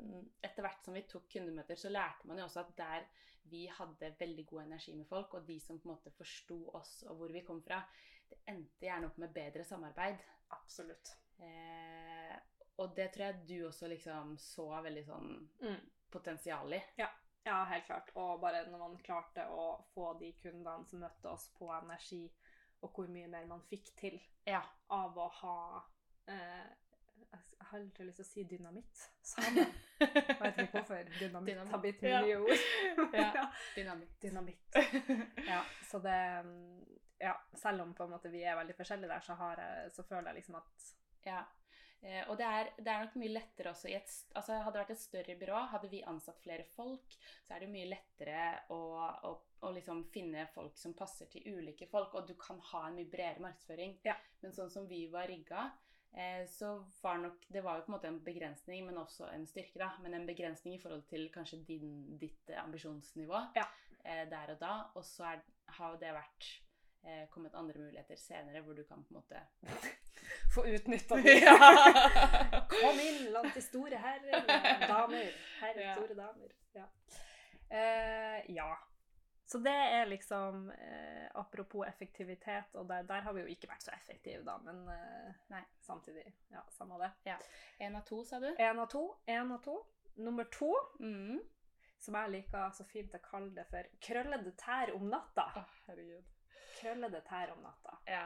[0.42, 3.06] etter hvert som vi tok kundemøter, så lærte man jo også at der
[3.50, 7.02] vi hadde veldig god energi med folk, og de som på en måte forsto oss
[7.08, 7.82] og hvor vi kom fra,
[8.30, 10.16] det endte gjerne opp med bedre samarbeid.
[10.50, 11.16] Absolutt.
[11.38, 12.36] Eh,
[12.78, 15.28] og det tror jeg du også liksom så veldig sånn
[15.62, 15.80] Mm.
[16.10, 16.82] potensial i.
[16.96, 18.10] Ja, helt klart.
[18.16, 22.30] Og bare når man klarte å få de kundene som møtte oss på energi,
[22.82, 24.62] og hvor mye mer man fikk til Ja.
[24.90, 25.82] av å ha
[26.28, 26.64] eh,
[27.32, 29.72] Jeg har aldri lyst til å si dynamitt sammen.
[29.98, 30.08] Jeg
[30.40, 31.70] vet ikke hvorfor dynamitt, Dynamitt.
[31.70, 32.20] har blitt Ja.
[32.38, 33.14] ord.
[33.14, 33.46] Ja.
[33.76, 34.20] Dynamitt.
[34.20, 34.74] Dynamitt.
[35.48, 39.24] Ja, så det mm, Ja, selv om på en måte vi er veldig forskjellige der,
[39.24, 40.88] så, har jeg, så føler jeg liksom at
[41.24, 41.42] Ja.
[42.04, 44.80] Eh, og det er, det er nok mye lettere også i et altså Hadde det
[44.82, 47.14] vært et større byrå, hadde vi ansatt flere folk,
[47.46, 48.42] så er det mye lettere
[48.74, 48.80] å,
[49.24, 49.30] å,
[49.64, 53.08] å liksom finne folk som passer til ulike folk, og du kan ha en mye
[53.08, 53.96] bredere markedsføring.
[54.04, 54.18] Ja.
[54.42, 55.70] Men sånn som vi var rigga,
[56.12, 59.48] eh, så var nok Det var jo på en måte en begrensning, men også en
[59.48, 59.94] styrke, da.
[60.04, 63.64] Men en begrensning i forhold til kanskje din, ditt ambisjonsnivå Ja.
[64.04, 64.74] eh, der og da.
[64.94, 65.24] Og så
[65.78, 66.52] har jo det vært
[67.04, 69.42] eh, kommet andre muligheter senere, hvor du kan på en måte
[70.54, 71.58] Få utnytta Ja.
[72.70, 74.44] Kom inn blant de store herrer,
[74.88, 75.30] damer.
[75.60, 75.94] Herre, Ja.
[75.98, 76.52] store damer.
[76.74, 76.86] Ja.
[77.70, 78.68] Eh, ja.
[79.46, 83.82] Så det er liksom eh, Apropos effektivitet, og der, der har vi jo ikke vært
[83.84, 85.60] så effektive, da, men eh, Nei.
[85.84, 86.24] samtidig
[86.54, 87.36] Ja, samme det.
[87.80, 88.48] En av to, sa du?
[88.58, 89.02] Én av to.
[89.28, 89.80] Én av to.
[90.16, 91.40] Nummer to, Mm.
[91.98, 95.46] som jeg liker så fint å kalle det for krøllede tær om natta.
[95.56, 96.24] Oh, herregud.
[96.80, 97.96] Krøllede tær om natta.
[98.10, 98.24] Ja,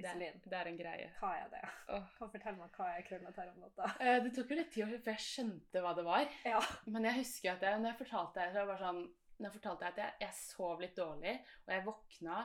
[0.00, 1.10] det det er en greie.
[1.20, 1.62] hva er det?
[1.92, 2.04] Oh.
[2.18, 3.90] Kan fortelle meg hva er krøllete tær om natta?
[4.00, 6.28] Eh, Det tok jo litt tid før jeg skjønte hva det var.
[6.48, 6.60] Ja.
[6.86, 9.02] Men jeg husker at jeg, når jeg fortalte det, så var det sånn
[9.40, 11.30] når jeg fortalte at jeg, jeg sov litt dårlig,
[11.64, 12.40] og jeg våkna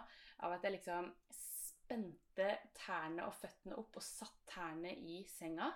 [0.48, 2.46] av at jeg liksom spente
[2.80, 5.68] tærne og føttene opp og satt tærne i senga.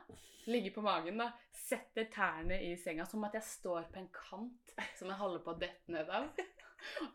[0.48, 1.28] Ligge på magen, da.
[1.52, 5.54] Setter tærne i senga som at jeg står på en kant som jeg holder på
[5.54, 6.32] å dette ned av.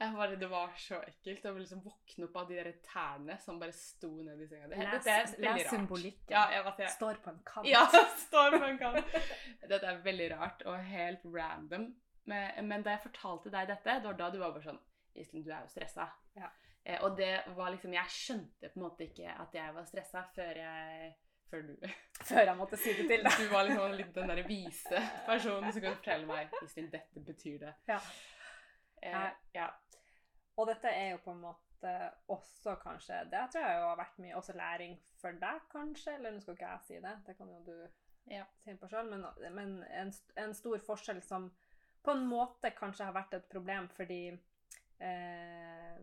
[0.01, 3.59] Jeg bare, Det var så ekkelt å liksom våkne opp av de der tærne som
[3.61, 4.69] bare sto ned i senga.
[4.71, 5.71] Det, Les, er veldig les rart.
[5.75, 6.33] symbolikken.
[6.37, 7.69] Ja, jeg, vet, jeg, Står på en kant.
[7.69, 7.85] ja,
[8.27, 9.15] står på en kant.
[9.69, 11.89] Dette er veldig rart og helt random.
[12.25, 14.79] Men, men da jeg fortalte deg dette, det var da du var bare sånn
[15.15, 16.09] Iselin, du er jo stressa.
[16.35, 16.49] Ja.
[16.85, 20.25] Eh, og det var liksom Jeg skjønte på en måte ikke at jeg var stressa
[20.35, 21.13] før jeg
[21.53, 21.75] Før du
[22.31, 23.37] Før jeg måtte si det til deg.
[23.41, 27.59] Du var liksom litt den derre vise personen som kunne fortelle meg Iselin, dette betyr
[27.67, 27.75] det.
[27.89, 28.01] Ja.
[29.05, 29.69] Eh, ja.
[30.57, 31.91] Og dette er jo på en måte
[32.33, 36.15] også kanskje Det tror jeg jo har vært mye også læring for deg, kanskje.
[36.17, 37.77] Eller nå skal ikke jeg si det, det kan jo du
[38.33, 38.45] Ja.
[38.65, 39.11] si på sjøl.
[39.11, 41.51] Men, men en, en stor forskjell som
[42.05, 44.23] på en måte kanskje har vært et problem fordi
[45.01, 46.01] eh,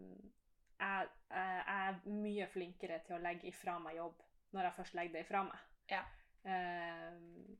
[0.82, 4.22] jeg, jeg er mye flinkere til å legge ifra meg jobb
[4.52, 5.68] når jeg først legger det ifra meg.
[5.92, 6.02] Ja.
[6.44, 7.56] Eh,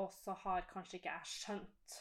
[0.00, 1.96] og så har kanskje ikke jeg skjønt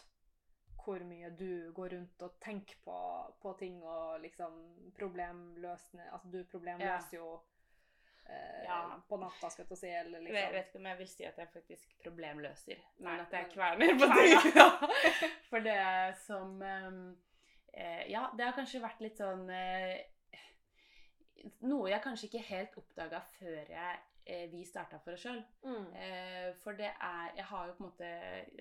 [0.89, 2.97] hvor mye du går rundt og tenker på,
[3.41, 4.57] på ting og liksom
[4.97, 7.29] problemløsende Altså, du problemløser jo
[8.25, 8.79] eh, Ja.
[9.09, 11.11] på natta, skal jeg til å si, eller liksom Jeg vet ikke om jeg vil
[11.13, 14.53] si at jeg faktisk problemløser, men Nei, at jeg kverner på ting.
[14.57, 14.67] Ja.
[15.49, 15.79] For det
[16.25, 17.01] som ehm,
[17.73, 19.99] eh, Ja, det har kanskje vært litt sånn eh,
[21.63, 23.99] Noe jeg kanskje ikke helt oppdaga før jeg,
[24.51, 25.39] vi starta for oss sjøl.
[25.63, 25.85] mm.
[25.99, 28.09] Eh, for det er Jeg har jo på en måte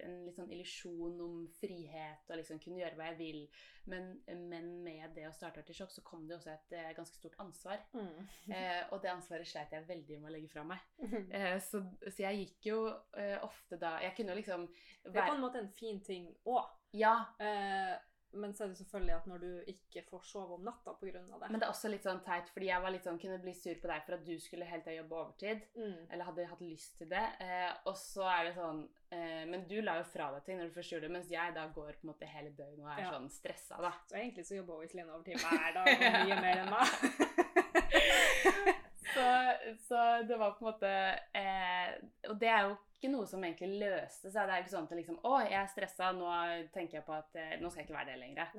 [0.04, 3.42] en litt sånn illusjon om frihet og liksom kunne gjøre hva jeg vil.
[3.88, 7.38] Men, men med det å starte Artisjokk så kom det også et eh, ganske stort
[7.44, 7.84] ansvar.
[7.92, 8.26] Mm.
[8.58, 10.82] Eh, og det ansvaret sleit jeg veldig med å legge fra meg.
[11.38, 12.78] Eh, så, så jeg gikk jo
[13.20, 14.64] eh, ofte da Jeg kunne jo liksom
[15.04, 16.64] Det er på en måte en fin ting òg.
[16.96, 17.14] Ja.
[17.42, 17.94] Eh,
[18.32, 21.12] men så er det selvfølgelig at når du ikke får sove om natta pga.
[21.22, 23.54] det Men det er også litt sånn teit, fordi jeg var litt sånn, kunne bli
[23.54, 25.58] sur på deg for at du skulle hele tida jobbe overtid.
[25.76, 26.06] mm.
[26.10, 27.24] Eller hadde hatt lyst til det.
[27.40, 30.66] Eh, og så er det sånn eh, Men du la jo fra deg ting når
[30.68, 32.98] du først gjorde det, mens jeg da går på en måte hele døgnet og er
[33.06, 33.10] Ja.
[33.16, 33.92] sånn stressa, da.
[34.06, 35.94] Så egentlig så jobber Iselin overtid hver dag, og
[36.28, 36.88] mye mer enn meg.
[39.14, 39.26] så,
[39.88, 40.90] så det var på en måte
[41.38, 41.94] eh,
[42.30, 44.42] Og det er jo ikke noe som egentlig løste seg.
[44.48, 46.28] Det er jo ikke sånn at liksom Å, jeg er stressa, nå
[46.74, 48.54] tenker jeg på at eh, nå skal jeg ikke være det lenger.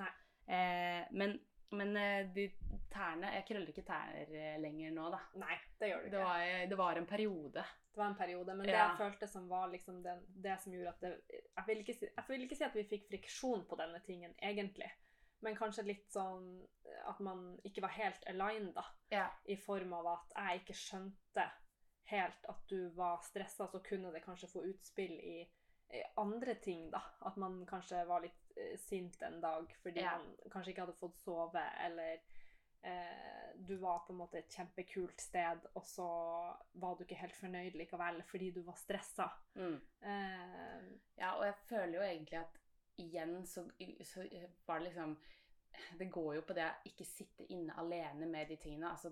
[0.49, 1.39] Eh, men
[1.71, 2.47] men eh, de
[2.89, 5.19] tærne Jeg krøller ikke tær eh, lenger nå, da.
[5.37, 6.23] Nei, det gjør du Det ikke.
[6.25, 7.65] var, eh, det var en periode.
[7.93, 8.87] Det var en periode, men det Ja.
[8.87, 12.25] jeg følte som var liksom det, det som gjorde at det jeg vil, si, jeg
[12.31, 14.89] vil ikke si at vi fikk friksjon på denne tingen, egentlig.
[15.41, 16.49] Men kanskje litt sånn
[17.07, 18.83] at man ikke var helt aligned, da.
[19.13, 19.27] Ja.
[19.45, 21.45] I form av at jeg ikke skjønte
[22.09, 25.37] helt at du var stressa, så kunne det kanskje få utspill i,
[25.93, 27.01] i andre ting, da.
[27.29, 30.17] At man kanskje var litt eh, sint en dag fordi Ja.
[30.17, 32.19] man kanskje ikke hadde fått sove, eller
[32.83, 36.07] eh, du var på en måte et kjempekult sted, og så
[36.81, 39.29] var du ikke helt fornøyd likevel fordi du var stressa.
[39.55, 39.79] Mm.
[40.01, 42.59] Eh, Ja, og jeg føler jo egentlig at
[42.99, 43.63] igjen så,
[44.05, 44.25] så
[44.65, 45.17] var det liksom
[45.99, 48.89] Det går jo på det å ikke sitte inne alene med de tingene.
[48.89, 49.11] Altså,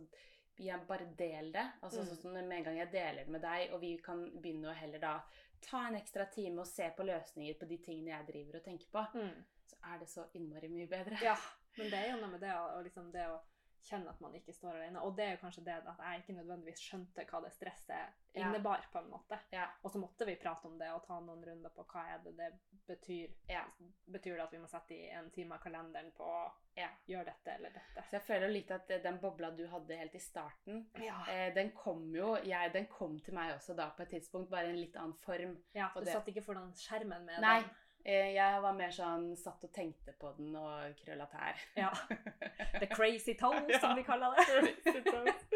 [0.60, 1.66] jeg bare del det.
[1.82, 2.08] Altså, Mm.
[2.08, 4.74] sånn som Med en gang jeg deler det med deg, og vi kan begynne å
[4.76, 5.14] heller da
[5.62, 8.88] ta en ekstra time og se på løsninger på de tingene jeg driver og tenker
[8.92, 9.46] på, mm.
[9.70, 11.20] så er det så innmari mye bedre.
[11.24, 11.38] Ja,
[11.78, 13.40] men det er jo noe med det og liksom det å
[13.88, 15.02] kjenne at man ikke står alene.
[15.02, 18.46] Og det er jo kanskje det at jeg ikke nødvendigvis skjønte hva det stresset Ja.
[18.52, 19.40] innebar, på en måte.
[19.52, 19.68] Ja.
[19.84, 22.36] Og så måtte vi prate om det og ta noen runder på hva er det
[22.38, 22.52] det
[22.88, 23.32] betyr.
[23.50, 23.64] Ja.
[24.12, 26.90] Betyr det at vi må sette i en time av kalenderen på å Ja.
[27.08, 28.04] gjøre dette eller dette?
[28.10, 31.72] Så jeg føler litt at eh, den bobla du hadde helt i starten, eh, den
[31.72, 34.76] kom jo jeg, Den kom til meg også da på et tidspunkt, bare i en
[34.82, 35.58] litt annen form.
[35.74, 37.62] ja du det- satt ikke foran skjermen med Nei.
[37.62, 37.70] den.
[38.06, 41.60] Eh, Jeg var mer sånn satt og tenkte på den og krølla tær.
[41.76, 41.90] Ja.
[42.80, 43.80] The crazy toes, Ja.
[43.84, 44.46] som de kaller det.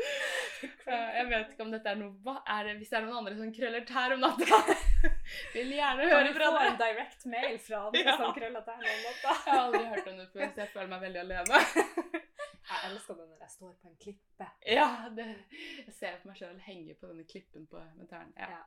[0.62, 3.54] Jeg vet ikke om dette er noe er det, Hvis det er noen andre som
[3.56, 4.60] krøller tær om natta,
[5.56, 8.18] vil gjerne Kan høre vi fra få en direct mail fra andre Ja.
[8.20, 9.36] som krøller tær om natta?
[9.46, 11.62] Jeg har aldri hørt om det før, så jeg føler meg veldig alene.
[12.72, 14.50] Jeg elsker det når jeg står på en klippe.
[14.70, 15.26] Ja, det,
[15.88, 18.36] Jeg ser på meg sjøl henge på denne klippen på, med tærne.
[18.38, 18.50] Ja.
[18.60, 18.62] Ja.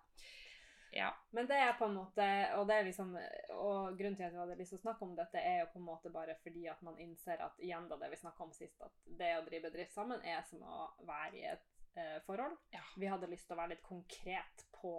[0.95, 1.11] Ja.
[1.35, 2.27] Men det er på en måte
[2.59, 3.13] og, det liksom,
[3.59, 5.81] og grunnen til at vi hadde lyst til å snakke om dette, er jo på
[5.83, 8.81] en måte bare fordi at man innser at igjen da det vi snakka om sist,
[8.85, 12.57] at det å drive bedrift sammen er som å være i et uh, forhold.
[12.75, 12.85] Ja.
[13.01, 14.95] Vi hadde lyst til å være litt konkret på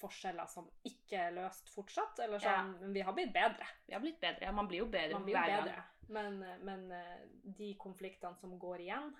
[0.00, 2.22] forskjeller som ikke er løst fortsatt.
[2.24, 3.66] Eller sånn, men vi har blitt bedre.
[3.86, 4.46] Vi har blitt bedre.
[4.48, 5.88] Ja, man blir jo bedre Man blir jo hver gang.
[6.10, 7.18] Men, men eh,
[7.58, 9.12] de konfliktene som går igjen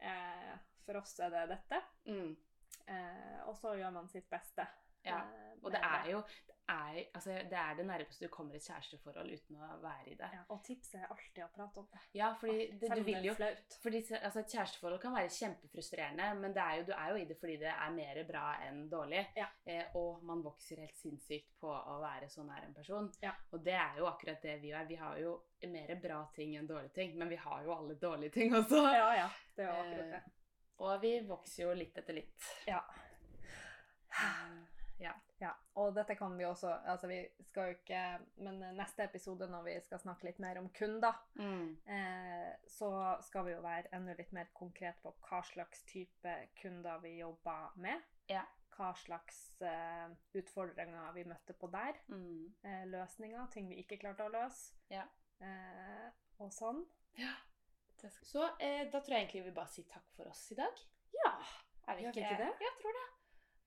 [0.00, 0.54] eh,
[0.86, 1.82] For oss er det dette.
[2.08, 2.30] Mm.
[2.86, 4.64] Eh, og så gjør man sitt beste.
[5.06, 6.20] Ja, eh, Og det er jo
[6.66, 10.14] det er, altså, det er det nærmeste du kommer et kjæresteforhold uten å være i
[10.18, 10.28] det.
[10.34, 12.00] ja, Og tipset er alltid å prate om det.
[12.18, 13.34] Ja, fordi det, du vil jo
[13.82, 17.28] fordi, altså, Et kjæresteforhold kan være kjempefrustrerende, men det er jo, du er jo i
[17.28, 19.22] det fordi det er mer bra enn dårlig.
[19.38, 19.46] Ja.
[19.64, 23.12] Eh, og man vokser helt sinnssykt på å være så nær en person.
[23.22, 23.36] Ja.
[23.52, 24.90] Og det er jo akkurat det vi er.
[24.90, 25.38] Vi har jo
[25.70, 28.82] mer bra ting enn dårlige ting, men vi har jo alle dårlige ting også.
[28.90, 29.30] Ja, ja.
[29.54, 30.24] Det er jo akkurat det.
[30.82, 32.50] Og vi vokser jo litt etter litt.
[32.66, 32.82] Ja.
[34.98, 35.12] Ja.
[35.40, 37.98] Ja, og dette kan vi også Altså, vi skal jo ikke
[38.40, 41.76] Men neste episode, når vi skal snakke litt mer om kunder, Mm.
[41.86, 42.88] eh, så
[43.22, 47.72] skal vi jo være enda litt mer konkret på hva slags type kunder vi jobber
[47.76, 48.00] med.
[48.28, 48.44] Ja.
[48.76, 52.00] Hva slags eh, utfordringer vi møtte på der.
[52.08, 52.54] Mm.
[52.64, 54.72] Eh, løsninger, ting vi ikke klarte å løse.
[54.90, 55.04] Ja.
[55.40, 56.84] Eh, og sånn.
[57.18, 57.34] Ja.
[58.22, 60.80] Så eh, da tror jeg egentlig vi bare sier takk for oss i dag.
[61.12, 61.32] Ja.
[61.88, 62.52] Er Gjør vi ikke det?
[62.60, 63.06] Jeg tror det.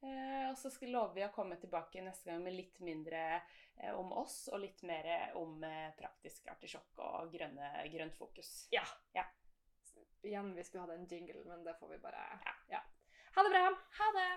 [0.01, 4.13] Eh, og så lover vi å komme tilbake neste gang med litt mindre eh, om
[4.15, 8.69] oss, og litt mer om eh, praktisk artisjokk og grønne, grønt fokus.
[8.75, 8.85] Ja.
[9.15, 9.27] Ja.
[10.23, 12.23] Igjen, vi skulle hatt en jingle, men det får vi bare
[12.71, 12.83] Ja.
[13.35, 13.67] Ha det bra!
[13.99, 14.31] Ha det!